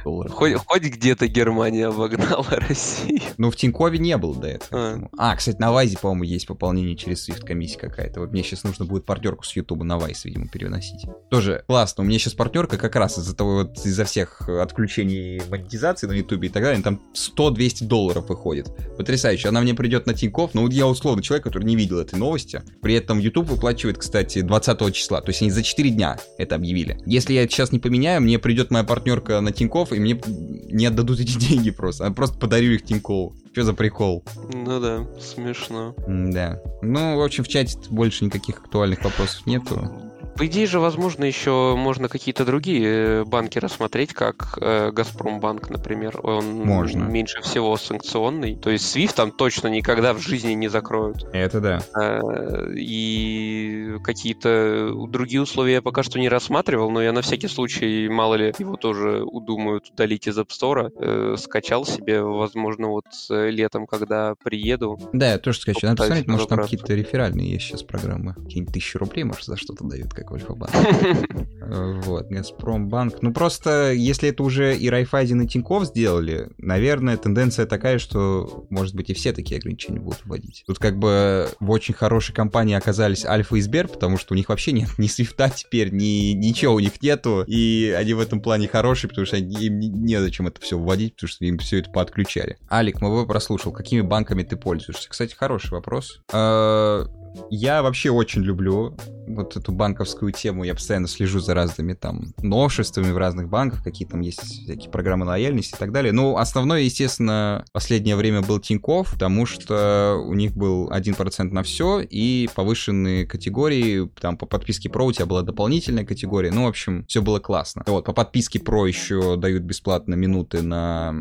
[0.03, 0.31] долларов.
[0.33, 3.21] Хоть, хоть где-то Германия обогнала Россию.
[3.37, 5.09] Ну, в Тинькове не было до этого.
[5.17, 8.19] А, а кстати, на Вайзе, по-моему, есть пополнение через Swift комиссия какая-то.
[8.19, 11.05] Вот мне сейчас нужно будет партнерку с Ютуба на Вайс, видимо, переносить.
[11.29, 12.03] Тоже классно.
[12.03, 16.47] У меня сейчас партнерка как раз из-за того, вот из-за всех отключений монетизации на Ютубе
[16.47, 18.69] и так далее, там 100-200 долларов выходит.
[18.97, 19.49] Потрясающе.
[19.49, 22.61] Она мне придет на Тиньков, но вот я условно человек, который не видел этой новости.
[22.81, 25.21] При этом YouTube выплачивает, кстати, 20 числа.
[25.21, 26.99] То есть они за 4 дня это объявили.
[27.05, 30.85] Если я это сейчас не поменяю, мне придет моя партнерка на Тиньков, и мне не
[30.85, 32.05] отдадут эти деньги просто.
[32.05, 33.35] А просто подарю их Тинькову.
[33.51, 34.23] Что за прикол?
[34.53, 35.93] Ну да, смешно.
[36.07, 36.61] Да.
[36.81, 40.10] Ну, в общем, в чате больше никаких актуальных вопросов нету.
[40.41, 46.19] По идее же, возможно, еще можно какие-то другие э, банки рассмотреть, как э, Газпромбанк, например.
[46.23, 47.03] Он можно.
[47.03, 48.55] меньше всего санкционный.
[48.55, 51.27] То есть SWIFT там точно никогда в жизни не закроют.
[51.31, 51.83] Это да.
[51.95, 58.09] Э, и какие-то другие условия я пока что не рассматривал, но я на всякий случай,
[58.09, 61.37] мало ли, его тоже удумают удалить из App Store.
[61.37, 64.99] Скачал себе, возможно, вот летом, когда приеду.
[65.13, 65.91] Да, я тоже скачал.
[65.91, 68.33] Надо посмотреть, может, там какие-то реферальные есть сейчас программы.
[68.33, 70.71] Какие-нибудь тысячи рублей, может, за что-то дают, как Альфа-банк.
[71.71, 73.21] Вот, Газпромбанк.
[73.21, 78.93] Ну просто, если это уже и Райфайзен, и Тинькофф сделали, наверное, тенденция такая, что, может
[78.93, 80.63] быть, и все такие ограничения будут вводить.
[80.67, 84.49] Тут как бы в очень хорошей компании оказались Альфа и Сбер, потому что у них
[84.49, 88.67] вообще нет ни свифта теперь, ни ничего у них нету, и они в этом плане
[88.67, 92.57] хорошие, потому что им незачем это все вводить, потому что им все это подключали.
[92.69, 95.09] Алик, мы бы прослушал, какими банками ты пользуешься?
[95.09, 96.21] Кстати, хороший вопрос.
[96.33, 97.05] А,
[97.49, 98.97] я вообще очень люблю
[99.35, 100.63] вот эту банковскую тему.
[100.63, 105.25] Я постоянно слежу за разными там новшествами в разных банках, какие там есть всякие программы
[105.25, 106.11] лояльности и так далее.
[106.11, 111.99] Ну, основное, естественно, последнее время был Тинькофф, потому что у них был 1% на все
[111.99, 114.09] и повышенные категории.
[114.19, 116.51] Там по подписке Pro у тебя была дополнительная категория.
[116.51, 117.83] Ну, в общем, все было классно.
[117.87, 121.15] Вот, по подписке Pro еще дают бесплатно минуты на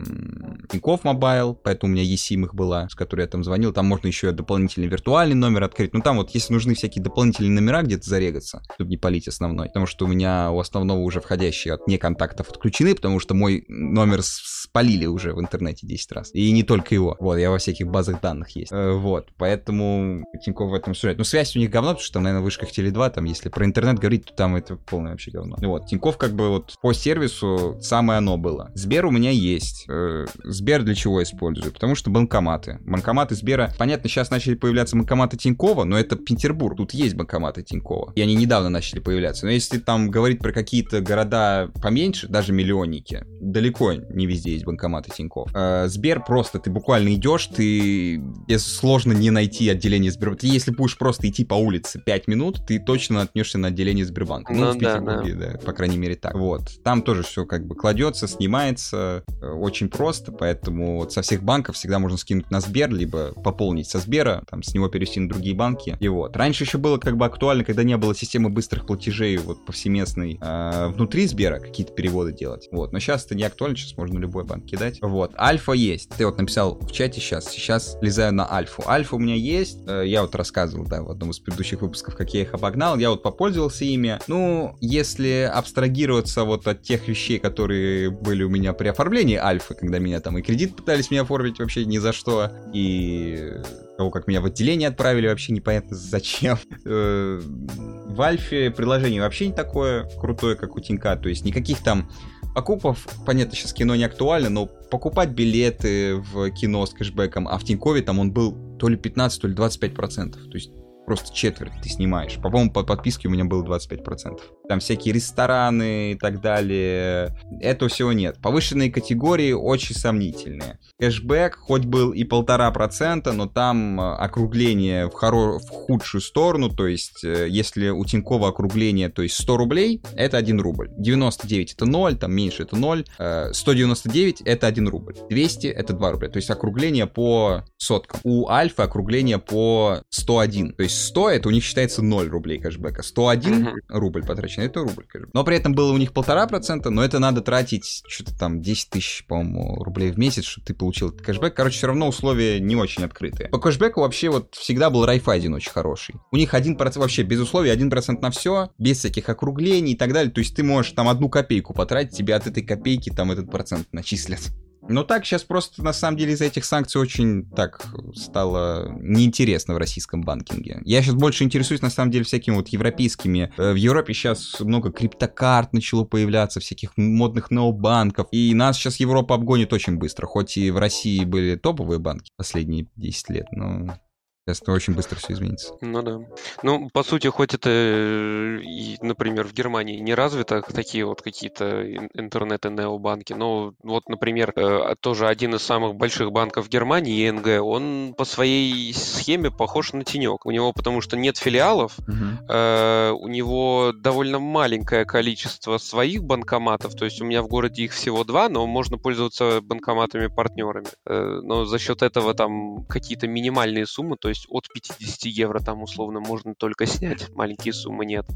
[0.70, 3.72] Тинькофф Мобайл, поэтому у меня eSIM их была, с которой я там звонил.
[3.72, 5.94] Там можно еще дополнительный виртуальный номер открыть.
[5.94, 9.68] Ну, там вот, если нужны всякие дополнительные номера, где-то зарегаться, чтобы не палить основной.
[9.68, 14.20] Потому что у меня у основного уже входящие от неконтактов отключены, потому что мой номер
[14.22, 16.30] спалили уже в интернете 10 раз.
[16.32, 17.16] И не только его.
[17.20, 18.72] Вот, я во всяких базах данных есть.
[18.72, 21.18] Э, вот, поэтому Тинькофф в этом сюжет.
[21.18, 23.64] Ну, связь у них говно, потому что там, наверное, в вышках Теле2, там, если про
[23.64, 25.56] интернет говорить, то там это полное вообще говно.
[25.60, 28.70] Вот, Тинькофф как бы вот по сервису самое оно было.
[28.74, 29.86] Сбер у меня есть.
[29.88, 31.72] Э, Сбер для чего использую?
[31.72, 32.78] Потому что банкоматы.
[32.80, 36.76] Банкоматы Сбера, понятно, сейчас начали появляться банкоматы Тинькова, но это Петербург.
[36.76, 37.89] Тут есть банкоматы Тинькова.
[38.14, 39.46] И они недавно начали появляться.
[39.46, 45.10] Но если там говорить про какие-то города поменьше, даже миллионники, далеко не везде есть банкоматы
[45.14, 45.50] Тиньков.
[45.54, 48.22] Э, Сбер просто, ты буквально идешь, ты...
[48.58, 50.46] Сложно не найти отделение Сбербанка.
[50.46, 54.52] Если будешь просто идти по улице 5 минут, ты точно наткнешься на отделение Сбербанка.
[54.52, 55.52] Ну, ну в Петербурге, да, да.
[55.52, 56.34] да, по крайней мере так.
[56.34, 56.82] Вот.
[56.82, 61.76] Там тоже все как бы кладется, снимается, э, очень просто, поэтому вот со всех банков
[61.76, 65.54] всегда можно скинуть на Сбер, либо пополнить со Сбера, там с него перевести на другие
[65.54, 65.96] банки.
[66.00, 66.36] И вот.
[66.36, 70.88] Раньше еще было как бы актуально, когда не было системы быстрых платежей вот повсеместной э,
[70.88, 72.68] внутри Сбера какие-то переводы делать.
[72.72, 72.92] Вот.
[72.92, 74.98] Но сейчас это не актуально, сейчас можно любой банк кидать.
[75.00, 75.32] Вот.
[75.38, 76.10] Альфа есть.
[76.10, 77.48] Ты вот написал в чате сейчас.
[77.48, 78.82] Сейчас лезаю на альфу.
[78.88, 79.78] Альфа у меня есть.
[79.86, 82.98] Э, я вот рассказывал, да, в одном из предыдущих выпусков, как я их обогнал.
[82.98, 84.18] Я вот попользовался ими.
[84.26, 90.00] Ну, если абстрагироваться вот от тех вещей, которые были у меня при оформлении альфы, когда
[90.00, 93.52] меня там и кредит пытались мне оформить вообще ни за что, и
[94.00, 96.58] того, как меня в отделение отправили, вообще непонятно зачем.
[96.82, 102.10] Э, в Альфе приложение вообще не такое крутое, как у Тинька, то есть никаких там
[102.54, 107.64] покупов, понятно, сейчас кино не актуально, но покупать билеты в кино с кэшбэком, а в
[107.64, 110.42] Тинькове там он был то ли 15, то ли 25 процентов.
[110.44, 110.70] То есть
[111.10, 112.36] просто четверть ты снимаешь.
[112.36, 114.38] По-моему, по подписке у меня было 25%.
[114.68, 117.36] Там всякие рестораны и так далее.
[117.60, 118.38] Этого всего нет.
[118.40, 120.78] Повышенные категории очень сомнительные.
[121.00, 125.58] Кэшбэк хоть был и полтора процента, но там э, округление в, хоро...
[125.58, 126.68] в худшую сторону.
[126.68, 130.90] То есть, э, если у Тинькова округление, то есть 100 рублей, это 1 рубль.
[130.96, 133.04] 99 это 0, там меньше это 0.
[133.52, 135.16] 199 э, это 1 рубль.
[135.28, 136.28] 200 это 2 рубля.
[136.28, 138.20] То есть округление по соткам.
[138.22, 140.74] У Альфа округление по 101.
[140.74, 143.02] То есть 100 это у них считается 0 рублей кэшбэка.
[143.02, 143.72] 101 uh-huh.
[143.88, 145.30] рубль потрачен, это рубль кэшбэка.
[145.32, 148.90] Но при этом было у них полтора процента, но это надо тратить что-то там 10
[148.90, 151.54] тысяч, по-моему, рублей в месяц, чтобы ты получил этот кэшбэк.
[151.54, 153.48] Короче, все равно условия не очень открытые.
[153.48, 156.16] По кэшбэку вообще вот всегда был Райфайзен очень хороший.
[156.30, 160.32] У них 1% вообще без условий, 1% на все, без всяких округлений и так далее.
[160.32, 163.88] То есть ты можешь там одну копейку потратить, тебе от этой копейки там этот процент
[163.92, 164.40] начислят.
[164.88, 169.78] Ну так, сейчас просто на самом деле из-за этих санкций очень так стало неинтересно в
[169.78, 170.80] российском банкинге.
[170.84, 173.52] Я сейчас больше интересуюсь на самом деле всякими вот европейскими.
[173.56, 178.28] Э, в Европе сейчас много криптокарт начало появляться, всяких модных необанков.
[178.32, 180.26] И нас сейчас Европа обгонит очень быстро.
[180.26, 183.98] Хоть и в России были топовые банки последние 10 лет, но
[184.46, 185.74] Сейчас очень быстро все изменится.
[185.80, 186.20] Ну да.
[186.62, 191.84] Ну, по сути, хоть это, э, например, в Германии не развито такие вот какие-то
[192.14, 198.24] интернет-необанки, но вот, например, э, тоже один из самых больших банков Германии, ИНГ, он по
[198.24, 200.46] своей схеме похож на Тенек.
[200.46, 202.48] У него потому что нет филиалов, угу.
[202.48, 207.92] э, у него довольно маленькое количество своих банкоматов, то есть у меня в городе их
[207.92, 210.88] всего два, но можно пользоваться банкоматами-партнерами.
[211.06, 215.82] Э, но за счет этого там какие-то минимальные суммы, то есть от 50 евро там
[215.82, 218.26] условно можно только снять, маленькие суммы нет,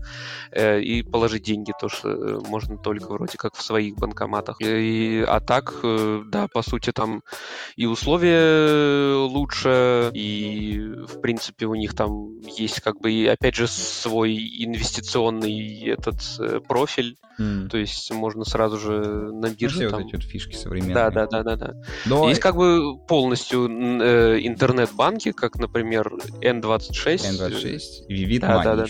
[0.51, 4.61] э, и положить деньги тоже э, можно только вроде как в своих банкоматах.
[4.61, 7.23] И, а так, э, да, по сути там
[7.77, 14.35] и условия лучше, и в принципе у них там есть как бы опять же свой
[14.35, 16.21] инвестиционный этот
[16.69, 17.69] профиль, Mm.
[17.69, 20.01] То есть можно сразу же на бирже там...
[20.01, 20.95] вот эти вот фишки современные.
[20.95, 21.75] Да, да, да, да, да.
[22.07, 22.29] Но...
[22.29, 27.17] Есть как бы полностью э, интернет-банки, как, например, N26.
[27.17, 28.87] N26, Vivid да, да, да.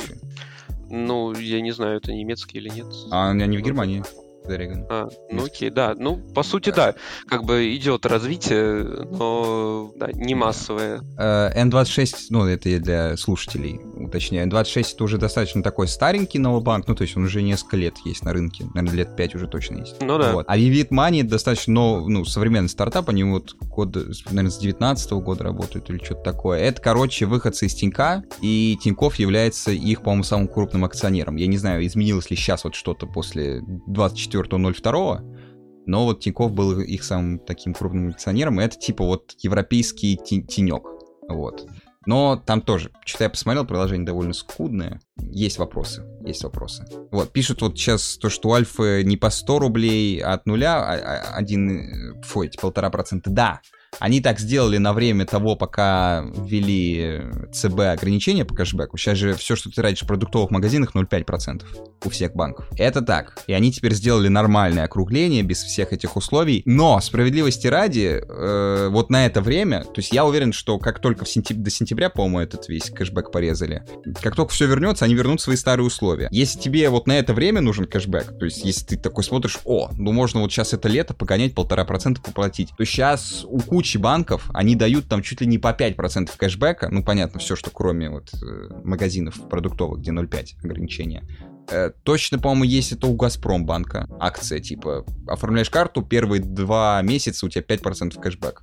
[0.90, 2.86] Ну, я не знаю, это немецкий или нет.
[3.10, 4.02] А они в Германии.
[4.46, 4.86] Зареган.
[4.90, 5.94] А, ну окей, да.
[5.96, 6.94] Ну, по сути, да.
[7.26, 11.00] Как бы идет развитие, но да, не массовое.
[11.18, 14.46] N26, э, ну, это я для слушателей уточняю.
[14.48, 18.22] N26 это уже достаточно такой старенький новобанк, ну, то есть он уже несколько лет есть
[18.22, 18.66] на рынке.
[18.74, 19.96] Наверное, лет 5 уже точно есть.
[20.02, 20.32] Ну да.
[20.32, 20.44] Вот.
[20.46, 25.20] А Vivid Money достаточно, ну, ну, современный стартап, они вот год, наверное, с 19 -го
[25.22, 26.60] года работают или что-то такое.
[26.60, 31.36] Это, короче, выходцы из Тинька, и Тиньков является их, по-моему, самым крупным акционером.
[31.36, 36.80] Я не знаю, изменилось ли сейчас вот что-то после 24 24.02, но вот Тиньков был
[36.80, 40.84] их самым таким крупным акционером, и это типа вот европейский тенек,
[41.28, 41.66] вот.
[42.06, 45.00] Но там тоже, что-то я посмотрел, приложение довольно скудное.
[45.16, 46.84] Есть вопросы, есть вопросы.
[47.10, 50.94] Вот, пишут вот сейчас то, что у Альфы не по 100 рублей, от нуля, а,
[50.94, 53.30] а, один, фу, эти полтора процента.
[53.30, 53.60] Да,
[53.98, 57.22] они так сделали на время того, пока ввели
[57.52, 58.96] ЦБ ограничения по кэшбэку.
[58.96, 61.62] Сейчас же все, что ты тратишь в продуктовых магазинах, 0,5%
[62.04, 62.66] у всех банков.
[62.76, 63.38] Это так.
[63.46, 66.62] И они теперь сделали нормальное округление без всех этих условий.
[66.66, 71.24] Но, справедливости ради, э, вот на это время, то есть я уверен, что как только
[71.24, 71.58] в сентяб...
[71.58, 73.84] до сентября, по-моему, этот весь кэшбэк порезали,
[74.20, 76.28] как только все вернется, они вернут свои старые условия.
[76.30, 79.90] Если тебе вот на это время нужен кэшбэк, то есть если ты такой смотришь, о,
[79.96, 83.98] ну можно вот сейчас это лето погонять, полтора процента поплатить, то сейчас у кучи кучи
[83.98, 88.08] банков, они дают там чуть ли не по 5% кэшбэка, ну, понятно, все, что кроме
[88.08, 91.22] вот э, магазинов продуктовых, где 0,5 ограничения.
[91.70, 97.50] Э, точно, по-моему, есть это у Газпромбанка акция, типа, оформляешь карту, первые два месяца у
[97.50, 98.62] тебя 5% кэшбэк.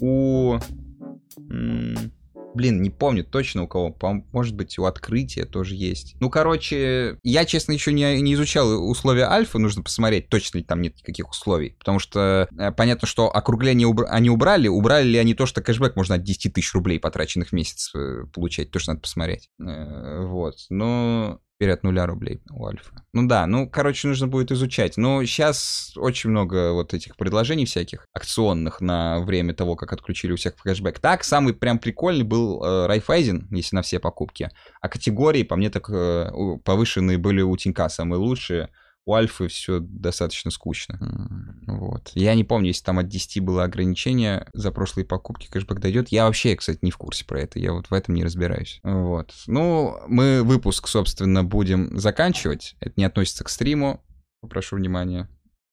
[0.00, 0.58] У...
[2.54, 3.96] Блин, не помню точно у кого.
[4.32, 6.16] Может быть, у открытия тоже есть.
[6.20, 9.58] Ну, короче, я, честно, еще не, не изучал условия альфа.
[9.58, 11.76] Нужно посмотреть, точно ли там нет никаких условий.
[11.78, 14.06] Потому что э, понятно, что округление убр...
[14.08, 14.68] они убрали.
[14.68, 18.24] Убрали ли они то, что кэшбэк можно от 10 тысяч рублей, потраченных в месяц, э,
[18.32, 18.70] получать.
[18.70, 19.50] Тоже надо посмотреть.
[19.60, 20.56] Э, вот.
[20.70, 23.02] Но теперь от нуля рублей у Альфа.
[23.12, 24.96] Ну да, ну, короче, нужно будет изучать.
[24.96, 30.36] Но сейчас очень много вот этих предложений всяких акционных на время того, как отключили у
[30.36, 31.00] всех кэшбэк.
[31.00, 34.50] Так, самый прям прикольный был э, Райфайзен, если на все покупки.
[34.80, 36.30] А категории, по мне, так э,
[36.64, 38.70] повышенные были у Тинька самые лучшие
[39.08, 40.98] у Альфы все достаточно скучно.
[41.66, 42.10] Вот.
[42.14, 46.08] Я не помню, если там от 10 было ограничение за прошлые покупки, кэшбэк дойдет.
[46.10, 47.58] Я вообще, кстати, не в курсе про это.
[47.58, 48.80] Я вот в этом не разбираюсь.
[48.82, 49.32] Вот.
[49.46, 52.76] Ну, мы выпуск, собственно, будем заканчивать.
[52.80, 54.04] Это не относится к стриму.
[54.42, 55.26] Попрошу внимания.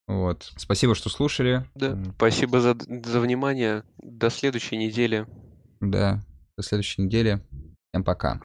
[0.06, 0.50] Вот.
[0.56, 1.68] Спасибо, что слушали.
[1.74, 3.82] Да, спасибо за, за внимание.
[3.98, 5.26] До следующей недели.
[5.80, 6.24] Да,
[6.56, 7.42] до следующей недели.
[7.92, 8.40] Всем пока.